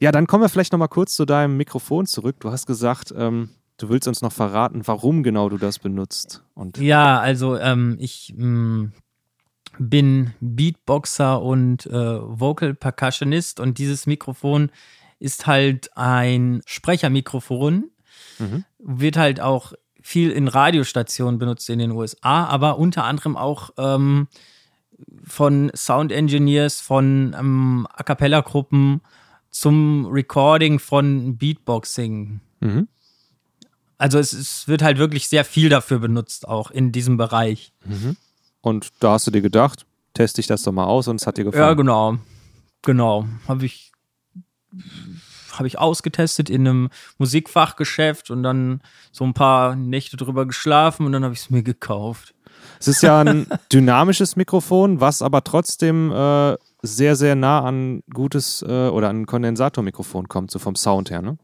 Ja, 0.00 0.12
dann 0.12 0.26
kommen 0.26 0.42
wir 0.42 0.48
vielleicht 0.48 0.72
nochmal 0.72 0.88
kurz 0.88 1.14
zu 1.16 1.24
deinem 1.24 1.56
Mikrofon 1.56 2.06
zurück. 2.06 2.36
Du 2.40 2.50
hast 2.50 2.66
gesagt, 2.66 3.12
ähm, 3.16 3.50
du 3.78 3.88
willst 3.88 4.06
uns 4.06 4.22
noch 4.22 4.32
verraten, 4.32 4.86
warum 4.86 5.22
genau 5.22 5.48
du 5.48 5.58
das 5.58 5.78
benutzt. 5.78 6.44
Und 6.54 6.78
ja, 6.78 7.18
also 7.18 7.56
ähm, 7.58 7.96
ich 7.98 8.34
mh, 8.36 8.46
mm, 8.46 8.92
bin 9.78 10.34
Beatboxer 10.40 11.42
und 11.42 11.86
äh, 11.86 11.92
Vocal 11.92 12.74
Percussionist 12.74 13.60
und 13.60 13.78
dieses 13.78 14.06
Mikrofon 14.06 14.70
ist 15.18 15.46
halt 15.46 15.90
ein 15.96 16.62
Sprechermikrofon. 16.66 17.90
Mhm. 18.38 18.64
wird 18.78 19.16
halt 19.16 19.40
auch 19.40 19.72
viel 20.00 20.30
in 20.30 20.48
Radiostationen 20.48 21.38
benutzt 21.38 21.68
in 21.70 21.78
den 21.78 21.90
USA, 21.90 22.44
aber 22.44 22.78
unter 22.78 23.04
anderem 23.04 23.36
auch 23.36 23.70
ähm, 23.76 24.28
von 25.24 25.70
Sound 25.74 26.12
Engineers, 26.12 26.80
von 26.80 27.34
ähm, 27.38 27.86
A 27.92 28.02
Cappella-Gruppen 28.02 29.00
zum 29.50 30.06
Recording 30.06 30.78
von 30.78 31.36
Beatboxing. 31.36 32.40
Mhm. 32.60 32.88
Also 33.96 34.18
es, 34.18 34.32
es, 34.32 34.68
wird 34.68 34.82
halt 34.82 34.98
wirklich 34.98 35.28
sehr 35.28 35.44
viel 35.44 35.68
dafür 35.68 35.98
benutzt, 35.98 36.46
auch 36.46 36.70
in 36.70 36.92
diesem 36.92 37.16
Bereich. 37.16 37.72
Mhm. 37.84 38.16
Und 38.60 38.90
da 39.00 39.12
hast 39.12 39.26
du 39.26 39.30
dir 39.30 39.42
gedacht, 39.42 39.86
teste 40.14 40.40
ich 40.40 40.46
das 40.46 40.62
doch 40.62 40.72
mal 40.72 40.84
aus 40.84 41.08
und 41.08 41.20
es 41.20 41.26
hat 41.26 41.36
dir 41.36 41.44
gefallen. 41.44 41.62
Ja, 41.62 41.74
genau. 41.74 42.18
Genau. 42.82 43.26
Habe 43.48 43.66
ich, 43.66 43.92
hab 45.52 45.66
ich 45.66 45.78
ausgetestet 45.78 46.48
in 46.48 46.66
einem 46.66 46.90
Musikfachgeschäft 47.18 48.30
und 48.30 48.42
dann 48.42 48.80
so 49.10 49.24
ein 49.24 49.34
paar 49.34 49.74
Nächte 49.74 50.16
drüber 50.16 50.46
geschlafen 50.46 51.06
und 51.06 51.12
dann 51.12 51.24
habe 51.24 51.34
ich 51.34 51.40
es 51.40 51.50
mir 51.50 51.62
gekauft. 51.62 52.34
Es 52.80 52.88
ist 52.88 53.02
ja 53.02 53.20
ein 53.20 53.46
dynamisches 53.72 54.36
Mikrofon, 54.36 55.00
was 55.00 55.22
aber 55.22 55.44
trotzdem 55.44 56.12
äh, 56.12 56.56
sehr, 56.82 57.16
sehr 57.16 57.34
nah 57.34 57.64
an 57.64 58.02
gutes 58.12 58.62
äh, 58.62 58.88
oder 58.88 59.08
an 59.08 59.26
Kondensatormikrofon 59.26 60.28
kommt, 60.28 60.50
so 60.50 60.58
vom 60.58 60.76
Sound 60.76 61.10
her, 61.10 61.22
ne? 61.22 61.38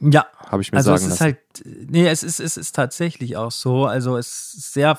Ja. 0.00 0.26
Habe 0.46 0.62
ich 0.62 0.70
mir 0.70 0.78
also 0.78 0.90
sagen 0.90 1.06
es 1.06 1.14
ist 1.14 1.20
lassen. 1.20 1.38
halt, 1.64 1.90
nee, 1.90 2.06
es 2.06 2.22
ist, 2.22 2.40
es 2.40 2.56
ist 2.56 2.74
tatsächlich 2.74 3.36
auch 3.36 3.50
so. 3.50 3.86
Also 3.86 4.16
es 4.16 4.54
ist 4.54 4.72
sehr 4.72 4.98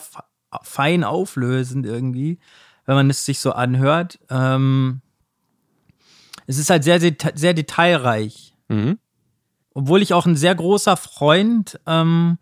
fein 0.64 1.04
auflösend 1.04 1.86
irgendwie, 1.86 2.40
wenn 2.86 2.96
man 2.96 3.10
es 3.10 3.24
sich 3.24 3.40
so 3.40 3.52
anhört. 3.52 4.20
Ähm, 4.30 5.02
es 6.48 6.58
ist 6.58 6.70
halt 6.70 6.84
sehr, 6.84 7.00
sehr, 7.00 7.16
sehr 7.36 7.54
detailreich. 7.54 8.56
Mhm. 8.68 8.98
Obwohl 9.74 10.02
ich 10.02 10.14
auch 10.14 10.26
ein 10.26 10.36
sehr 10.36 10.56
großer 10.56 10.98
Freund, 10.98 11.80
ähm, 11.86 12.38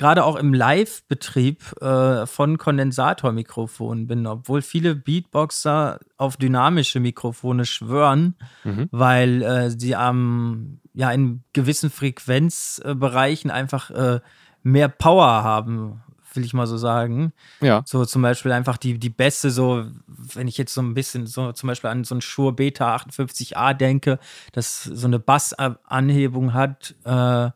gerade 0.00 0.24
auch 0.24 0.36
im 0.36 0.54
Live-Betrieb 0.54 1.82
äh, 1.82 2.24
von 2.26 2.56
Kondensatormikrofonen 2.56 4.06
bin, 4.06 4.26
obwohl 4.26 4.62
viele 4.62 4.94
Beatboxer 4.94 6.00
auf 6.16 6.38
dynamische 6.38 7.00
Mikrofone 7.00 7.66
schwören, 7.66 8.34
mhm. 8.64 8.88
weil 8.92 9.42
äh, 9.42 9.68
sie 9.68 9.94
am 9.94 10.80
ja 10.94 11.12
in 11.12 11.44
gewissen 11.52 11.90
Frequenzbereichen 11.90 13.50
einfach 13.50 13.90
äh, 13.90 14.20
mehr 14.62 14.88
Power 14.88 15.44
haben, 15.44 16.00
will 16.32 16.46
ich 16.46 16.54
mal 16.54 16.66
so 16.66 16.78
sagen. 16.78 17.34
Ja. 17.60 17.82
So 17.84 18.06
zum 18.06 18.22
Beispiel 18.22 18.52
einfach 18.52 18.78
die, 18.78 18.98
die 18.98 19.10
Bässe, 19.10 19.50
so, 19.50 19.84
wenn 20.06 20.48
ich 20.48 20.56
jetzt 20.56 20.72
so 20.72 20.80
ein 20.80 20.94
bisschen 20.94 21.26
so 21.26 21.52
zum 21.52 21.66
Beispiel 21.66 21.90
an 21.90 22.04
so 22.04 22.14
ein 22.14 22.22
Shure 22.22 22.54
Beta 22.54 22.96
58a 22.96 23.74
denke, 23.74 24.18
das 24.52 24.82
so 24.82 25.06
eine 25.06 25.18
Bassanhebung 25.18 26.54
hat 26.54 26.94
äh, 27.04 27.50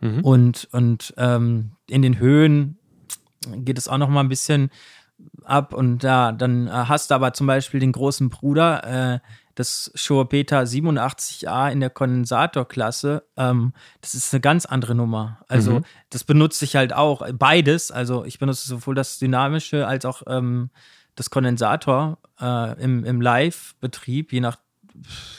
mhm. 0.00 0.24
und, 0.24 0.68
und 0.72 1.14
ähm, 1.18 1.73
in 1.88 2.02
den 2.02 2.18
Höhen 2.18 2.78
geht 3.56 3.78
es 3.78 3.88
auch 3.88 3.98
noch 3.98 4.08
mal 4.08 4.20
ein 4.20 4.28
bisschen 4.28 4.70
ab 5.44 5.74
und 5.74 6.02
da 6.02 6.32
dann 6.32 6.66
äh, 6.66 6.70
hast 6.70 7.10
du 7.10 7.14
aber 7.14 7.32
zum 7.32 7.46
Beispiel 7.46 7.80
den 7.80 7.92
großen 7.92 8.30
Bruder, 8.30 9.14
äh, 9.14 9.18
das 9.54 9.92
Shure 9.94 10.24
Beta 10.24 10.60
87a 10.60 11.70
in 11.70 11.80
der 11.80 11.90
Kondensatorklasse, 11.90 13.24
ähm, 13.36 13.72
das 14.00 14.14
ist 14.14 14.32
eine 14.34 14.40
ganz 14.40 14.66
andere 14.66 14.94
Nummer. 14.94 15.40
Also 15.48 15.80
mhm. 15.80 15.84
das 16.10 16.24
benutze 16.24 16.64
ich 16.64 16.76
halt 16.76 16.92
auch, 16.92 17.24
beides. 17.32 17.90
Also 17.90 18.24
ich 18.24 18.38
benutze 18.38 18.66
sowohl 18.66 18.94
das 18.94 19.18
Dynamische 19.18 19.86
als 19.86 20.04
auch 20.04 20.22
ähm, 20.26 20.70
das 21.14 21.30
Kondensator 21.30 22.18
äh, 22.40 22.82
im, 22.82 23.04
im 23.04 23.20
Live-Betrieb, 23.20 24.32
je, 24.32 24.40
nach, 24.40 24.58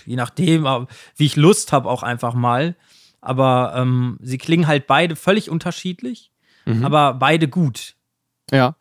je 0.05 0.15
nachdem, 0.15 0.87
wie 1.17 1.25
ich 1.25 1.35
Lust 1.35 1.73
habe 1.73 1.89
auch 1.89 2.03
einfach 2.03 2.33
mal. 2.33 2.75
Aber 3.19 3.73
ähm, 3.75 4.17
sie 4.21 4.37
klingen 4.37 4.67
halt 4.67 4.87
beide 4.87 5.15
völlig 5.15 5.49
unterschiedlich, 5.49 6.31
mhm. 6.65 6.85
aber 6.85 7.13
beide 7.13 7.47
gut. 7.47 7.95
Ja. 8.51 8.75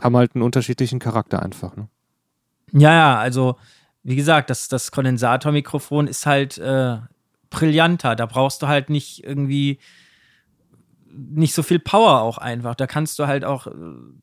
Haben 0.00 0.16
halt 0.16 0.34
einen 0.34 0.42
unterschiedlichen 0.42 0.98
Charakter 0.98 1.42
einfach. 1.42 1.76
Ne? 1.76 1.88
Ja, 2.72 2.92
ja, 2.92 3.18
also 3.18 3.56
wie 4.02 4.16
gesagt, 4.16 4.50
das, 4.50 4.68
das 4.68 4.90
Kondensatormikrofon 4.90 6.06
ist 6.06 6.24
halt 6.24 6.58
äh, 6.58 6.98
brillanter. 7.50 8.16
Da 8.16 8.26
brauchst 8.26 8.62
du 8.62 8.68
halt 8.68 8.90
nicht 8.90 9.24
irgendwie 9.24 9.78
nicht 11.10 11.54
so 11.54 11.62
viel 11.62 11.78
Power 11.78 12.20
auch 12.20 12.38
einfach. 12.38 12.74
Da 12.74 12.86
kannst 12.86 13.18
du 13.18 13.26
halt 13.26 13.44
auch, 13.44 13.66
äh, 13.66 13.72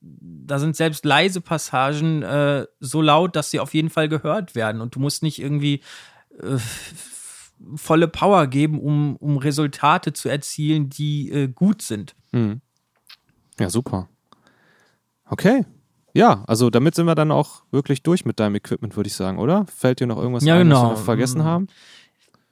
da 0.02 0.60
sind 0.60 0.76
selbst 0.76 1.06
leise 1.06 1.42
Passagen 1.42 2.24
äh, 2.24 2.66
so 2.80 3.02
laut, 3.02 3.36
dass 3.36 3.52
sie 3.52 3.60
auf 3.60 3.74
jeden 3.74 3.90
Fall 3.90 4.08
gehört 4.08 4.56
werden. 4.56 4.82
Und 4.82 4.96
du 4.96 5.00
musst 5.00 5.24
nicht 5.24 5.40
irgendwie 5.40 5.82
äh, 6.42 6.58
volle 7.76 8.08
Power 8.08 8.48
geben, 8.48 8.80
um, 8.80 9.16
um 9.18 9.38
Resultate 9.38 10.14
zu 10.14 10.30
erzielen, 10.30 10.90
die 10.90 11.32
äh, 11.32 11.48
gut 11.48 11.82
sind. 11.82 12.16
Mhm. 12.32 12.62
Ja, 13.60 13.70
super. 13.70 14.10
Okay. 15.30 15.66
Ja, 16.14 16.44
also 16.48 16.70
damit 16.70 16.96
sind 16.96 17.08
wir 17.08 17.16
dann 17.16 17.32
auch 17.32 17.64
wirklich 17.72 18.02
durch 18.04 18.26
mit 18.26 18.40
deinem 18.40 18.56
Equipment, 18.56 18.96
würde 18.96 19.08
ich 19.08 19.16
sagen, 19.16 19.38
oder? 19.38 19.66
Fällt 19.68 20.00
dir 20.00 20.08
noch 20.08 20.18
irgendwas 20.18 20.46
ja, 20.46 20.56
ein, 20.56 20.62
genau. 20.62 20.76
was 20.76 20.84
wir 20.84 20.92
noch 20.92 21.04
vergessen 21.04 21.44
haben? 21.44 21.68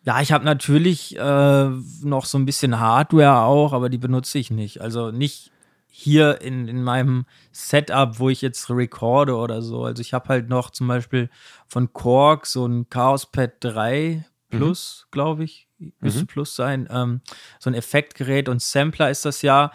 Ja, 0.06 0.20
ich 0.22 0.34
habe 0.34 0.44
natürlich 0.44 1.18
äh, 1.18 1.70
noch 2.04 2.26
so 2.26 2.38
ein 2.38 2.46
bisschen 2.46 2.80
Hardware 2.80 3.44
auch, 3.44 3.72
aber 3.72 3.90
die 3.90 3.98
benutze 3.98 4.38
ich 4.38 4.52
nicht. 4.52 4.82
Also 4.82 5.12
nicht 5.12 5.52
hier 5.88 6.42
in, 6.42 6.68
in 6.68 6.84
meinem 6.84 7.26
Setup, 7.54 8.20
wo 8.20 8.30
ich 8.30 8.42
jetzt 8.42 8.70
recorde 8.70 9.36
oder 9.36 9.62
so. 9.62 9.86
Also 9.86 10.02
ich 10.02 10.14
habe 10.14 10.28
halt 10.28 10.50
noch 10.50 10.72
zum 10.72 10.88
Beispiel 10.88 11.30
von 11.68 11.94
Korg 11.94 12.48
so 12.48 12.66
ein 12.66 12.90
Chaos 12.90 13.32
Pad 13.32 13.54
3 13.62 14.26
Plus, 14.50 15.06
mhm. 15.06 15.12
glaube 15.12 15.44
ich, 15.44 15.68
müsste 16.00 16.22
mhm. 16.22 16.28
Plus 16.28 16.56
sein. 16.56 16.88
Ähm, 16.92 17.22
so 17.60 17.70
ein 17.70 17.74
Effektgerät 17.74 18.50
und 18.50 18.62
Sampler 18.62 19.10
ist 19.10 19.26
das 19.26 19.42
ja. 19.42 19.72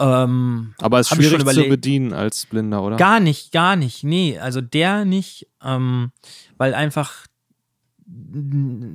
Ähm, 0.00 0.74
Aber 0.78 0.98
es 0.98 1.12
ist 1.12 1.16
schwierig 1.16 1.46
zu 1.46 1.68
bedienen 1.68 2.14
als 2.14 2.46
Blinder, 2.46 2.82
oder? 2.82 2.96
Gar 2.96 3.20
nicht, 3.20 3.52
gar 3.52 3.76
nicht. 3.76 4.02
Nee, 4.02 4.38
also 4.38 4.62
der 4.62 5.04
nicht, 5.04 5.46
ähm, 5.62 6.10
weil 6.56 6.74
einfach 6.74 7.26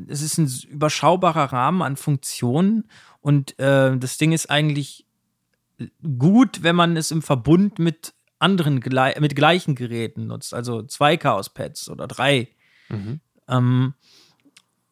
es 0.08 0.22
ist 0.22 0.38
ein 0.38 0.52
überschaubarer 0.70 1.54
Rahmen 1.54 1.82
an 1.82 1.96
Funktionen 1.96 2.90
und 3.22 3.58
äh, 3.60 3.96
das 3.98 4.18
Ding 4.18 4.34
ist 4.34 4.50
eigentlich 4.50 5.06
gut, 6.18 6.64
wenn 6.64 6.76
man 6.76 6.98
es 6.98 7.12
im 7.12 7.22
Verbund 7.22 7.80
mit 7.80 8.14
anderen, 8.40 8.82
mit 9.20 9.36
gleichen 9.36 9.76
Geräten 9.76 10.28
nutzt, 10.28 10.54
also 10.54 10.84
zwei 10.84 11.18
Chaos-Pads 11.18 11.90
oder 11.90 12.08
drei. 12.08 12.50
Mhm. 12.90 13.20
Ähm, 13.48 13.94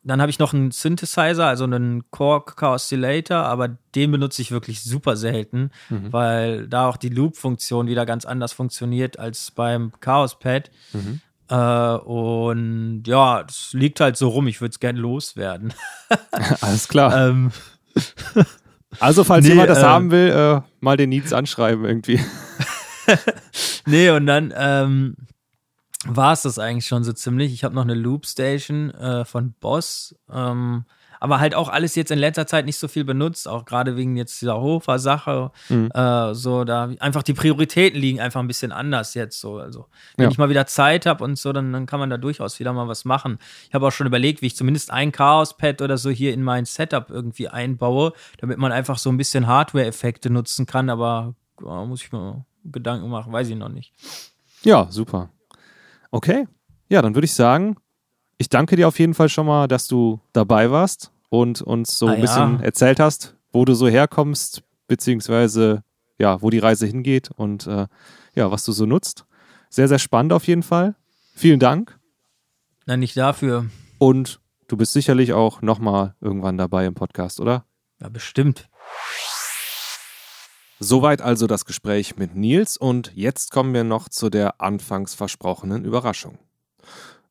dann 0.03 0.21
habe 0.21 0.29
ich 0.29 0.39
noch 0.39 0.53
einen 0.53 0.71
Synthesizer, 0.71 1.45
also 1.45 1.63
einen 1.63 2.03
Korg 2.11 2.61
Oscillator, 2.61 3.37
aber 3.37 3.69
den 3.95 4.11
benutze 4.11 4.41
ich 4.41 4.51
wirklich 4.51 4.83
super 4.83 5.15
selten, 5.15 5.71
mhm. 5.89 6.11
weil 6.11 6.67
da 6.67 6.89
auch 6.89 6.97
die 6.97 7.09
Loop-Funktion 7.09 7.87
wieder 7.87 8.05
ganz 8.05 8.25
anders 8.25 8.51
funktioniert 8.53 9.17
als 9.17 9.51
beim 9.51 9.93
Chaos 10.01 10.37
Pad. 10.39 10.71
Mhm. 10.91 11.21
Äh, 11.49 11.55
und 11.55 13.03
ja, 13.05 13.43
das 13.43 13.69
liegt 13.73 13.99
halt 13.99 14.17
so 14.17 14.29
rum, 14.29 14.47
ich 14.47 14.59
würde 14.59 14.71
es 14.71 14.79
gerne 14.79 14.99
loswerden. 14.99 15.73
Alles 16.61 16.87
klar. 16.87 17.29
ähm, 17.29 17.51
also, 18.99 19.23
falls 19.23 19.43
nee, 19.43 19.51
jemand 19.51 19.69
das 19.69 19.79
äh, 19.79 19.83
haben 19.83 20.11
will, 20.11 20.29
äh, 20.29 20.61
mal 20.81 20.97
den 20.97 21.09
Needs 21.09 21.31
anschreiben 21.31 21.85
irgendwie. 21.85 22.19
nee, 23.85 24.09
und 24.09 24.25
dann 24.25 24.53
ähm, 24.55 25.15
war 26.07 26.33
es 26.33 26.43
das 26.43 26.59
eigentlich 26.59 26.87
schon 26.87 27.03
so 27.03 27.13
ziemlich. 27.13 27.53
Ich 27.53 27.63
habe 27.63 27.75
noch 27.75 27.83
eine 27.83 27.93
Loopstation 27.93 28.91
äh, 28.91 29.25
von 29.25 29.53
Boss, 29.59 30.15
ähm, 30.31 30.85
aber 31.19 31.39
halt 31.39 31.55
auch 31.55 31.69
alles 31.69 31.95
jetzt 31.95 32.11
in 32.11 32.19
letzter 32.19 32.45
Zeit 32.47 32.65
nicht 32.65 32.77
so 32.77 32.89
viel 32.89 33.05
benutzt, 33.05 33.47
auch 33.47 33.63
gerade 33.63 33.95
wegen 33.95 34.17
jetzt 34.17 34.41
dieser 34.41 34.59
Hofer-Sache. 34.59 35.51
Mhm. 35.69 35.89
Äh, 35.93 36.33
so, 36.33 36.65
da 36.65 36.89
einfach 36.99 37.23
die 37.23 37.33
Prioritäten 37.33 37.97
liegen 37.97 38.19
einfach 38.19 38.41
ein 38.41 38.47
bisschen 38.47 38.73
anders 38.73 39.13
jetzt 39.13 39.39
so. 39.39 39.57
Also, 39.57 39.87
wenn 40.17 40.25
ja. 40.25 40.31
ich 40.31 40.37
mal 40.37 40.49
wieder 40.49 40.65
Zeit 40.65 41.05
habe 41.05 41.23
und 41.23 41.37
so, 41.37 41.53
dann, 41.53 41.71
dann 41.71 41.85
kann 41.85 42.01
man 42.01 42.09
da 42.09 42.17
durchaus 42.17 42.59
wieder 42.59 42.73
mal 42.73 42.89
was 42.89 43.05
machen. 43.05 43.39
Ich 43.69 43.73
habe 43.73 43.87
auch 43.87 43.91
schon 43.91 44.05
überlegt, 44.05 44.41
wie 44.41 44.47
ich 44.47 44.57
zumindest 44.57 44.91
ein 44.91 45.13
Chaos-Pad 45.13 45.81
oder 45.81 45.97
so 45.97 46.09
hier 46.09 46.33
in 46.33 46.43
mein 46.43 46.65
Setup 46.65 47.09
irgendwie 47.09 47.47
einbaue, 47.47 48.11
damit 48.39 48.57
man 48.57 48.73
einfach 48.73 48.97
so 48.97 49.09
ein 49.09 49.15
bisschen 49.15 49.47
Hardware-Effekte 49.47 50.29
nutzen 50.29 50.65
kann, 50.65 50.89
aber 50.89 51.35
oh, 51.61 51.85
muss 51.85 52.03
ich 52.03 52.11
mir 52.11 52.43
Gedanken 52.65 53.09
machen, 53.09 53.31
weiß 53.31 53.47
ich 53.47 53.55
noch 53.55 53.69
nicht. 53.69 53.93
Ja, 54.63 54.87
super. 54.89 55.29
Okay. 56.13 56.47
Ja, 56.89 57.01
dann 57.01 57.15
würde 57.15 57.25
ich 57.25 57.33
sagen, 57.33 57.75
ich 58.37 58.47
danke 58.47 58.75
dir 58.75 58.87
auf 58.87 58.99
jeden 58.99 59.15
Fall 59.15 59.29
schon 59.29 59.47
mal, 59.47 59.67
dass 59.67 59.87
du 59.87 60.19
dabei 60.31 60.69
warst 60.69 61.11
und 61.29 61.63
uns 61.63 61.97
so 61.97 62.07
ah, 62.07 62.11
ein 62.11 62.21
bisschen 62.21 62.59
ja. 62.59 62.65
erzählt 62.65 62.99
hast, 62.99 63.35
wo 63.51 63.65
du 63.65 63.73
so 63.73 63.87
herkommst, 63.87 64.61
beziehungsweise 64.87 65.83
ja, 66.19 66.39
wo 66.43 66.51
die 66.51 66.59
Reise 66.59 66.85
hingeht 66.85 67.31
und 67.31 67.65
äh, 67.65 67.87
ja, 68.35 68.51
was 68.51 68.63
du 68.63 68.73
so 68.73 68.85
nutzt. 68.85 69.25
Sehr, 69.71 69.87
sehr 69.87 69.97
spannend 69.97 70.33
auf 70.33 70.45
jeden 70.45 70.61
Fall. 70.61 70.93
Vielen 71.33 71.59
Dank. 71.59 71.97
Nein, 72.85 72.99
nicht 72.99 73.17
dafür. 73.17 73.65
Und 73.97 74.39
du 74.67 74.77
bist 74.77 74.93
sicherlich 74.93 75.33
auch 75.33 75.63
nochmal 75.63 76.13
irgendwann 76.21 76.59
dabei 76.59 76.85
im 76.85 76.93
Podcast, 76.93 77.39
oder? 77.39 77.65
Ja, 77.99 78.09
bestimmt. 78.09 78.69
Soweit 80.85 81.21
also 81.21 81.47
das 81.47 81.63
Gespräch 81.63 82.17
mit 82.17 82.35
Nils 82.35 82.75
und 82.75 83.13
jetzt 83.15 83.51
kommen 83.51 83.73
wir 83.73 83.85
noch 83.85 84.09
zu 84.09 84.29
der 84.29 84.59
anfangs 84.59 85.13
versprochenen 85.13 85.85
Überraschung. 85.85 86.39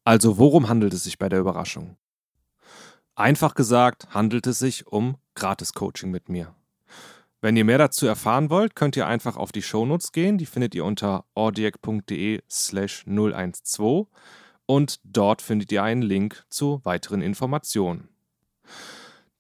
Also 0.05 0.39
worum 0.39 0.71
handelt 0.71 0.95
es 0.95 1.05
sich 1.05 1.19
bei 1.19 1.29
der 1.29 1.41
Überraschung? 1.41 1.99
Einfach 3.15 3.55
gesagt 3.55 4.09
handelt 4.15 4.47
es 4.47 4.59
sich 4.59 4.87
um 4.87 5.17
Gratis-Coaching 5.35 6.11
mit 6.11 6.31
mir. 6.31 6.55
Wenn 7.43 7.55
ihr 7.55 7.67
mehr 7.67 7.77
dazu 7.77 8.07
erfahren 8.07 8.49
wollt, 8.49 8.75
könnt 8.75 8.97
ihr 8.97 9.07
einfach 9.07 9.37
auf 9.37 9.53
die 9.53 9.61
Shownotes 9.61 10.13
gehen, 10.13 10.39
die 10.39 10.47
findet 10.47 10.75
ihr 10.75 10.87
unter 10.87 11.27
audiac.de 11.35 12.41
slash 12.51 13.05
012 13.05 14.07
und 14.65 14.99
dort 15.05 15.43
findet 15.43 15.71
ihr 15.73 15.83
einen 15.83 16.01
Link 16.01 16.43
zu 16.49 16.81
weiteren 16.85 17.21
Informationen. 17.21 18.09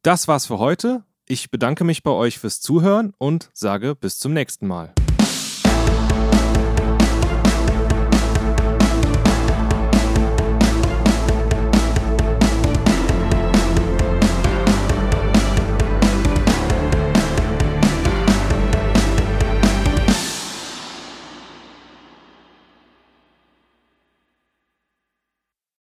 Das 0.03 0.29
war's 0.29 0.45
für 0.45 0.59
heute. 0.59 1.03
Ich 1.33 1.51
bedanke 1.51 1.83
mich 1.83 2.03
bei 2.03 2.11
euch 2.11 2.39
fürs 2.39 2.61
Zuhören 2.61 3.15
und 3.17 3.49
sage 3.55 3.95
bis 3.95 4.19
zum 4.19 4.35
nächsten 4.35 4.67
Mal. 4.67 4.93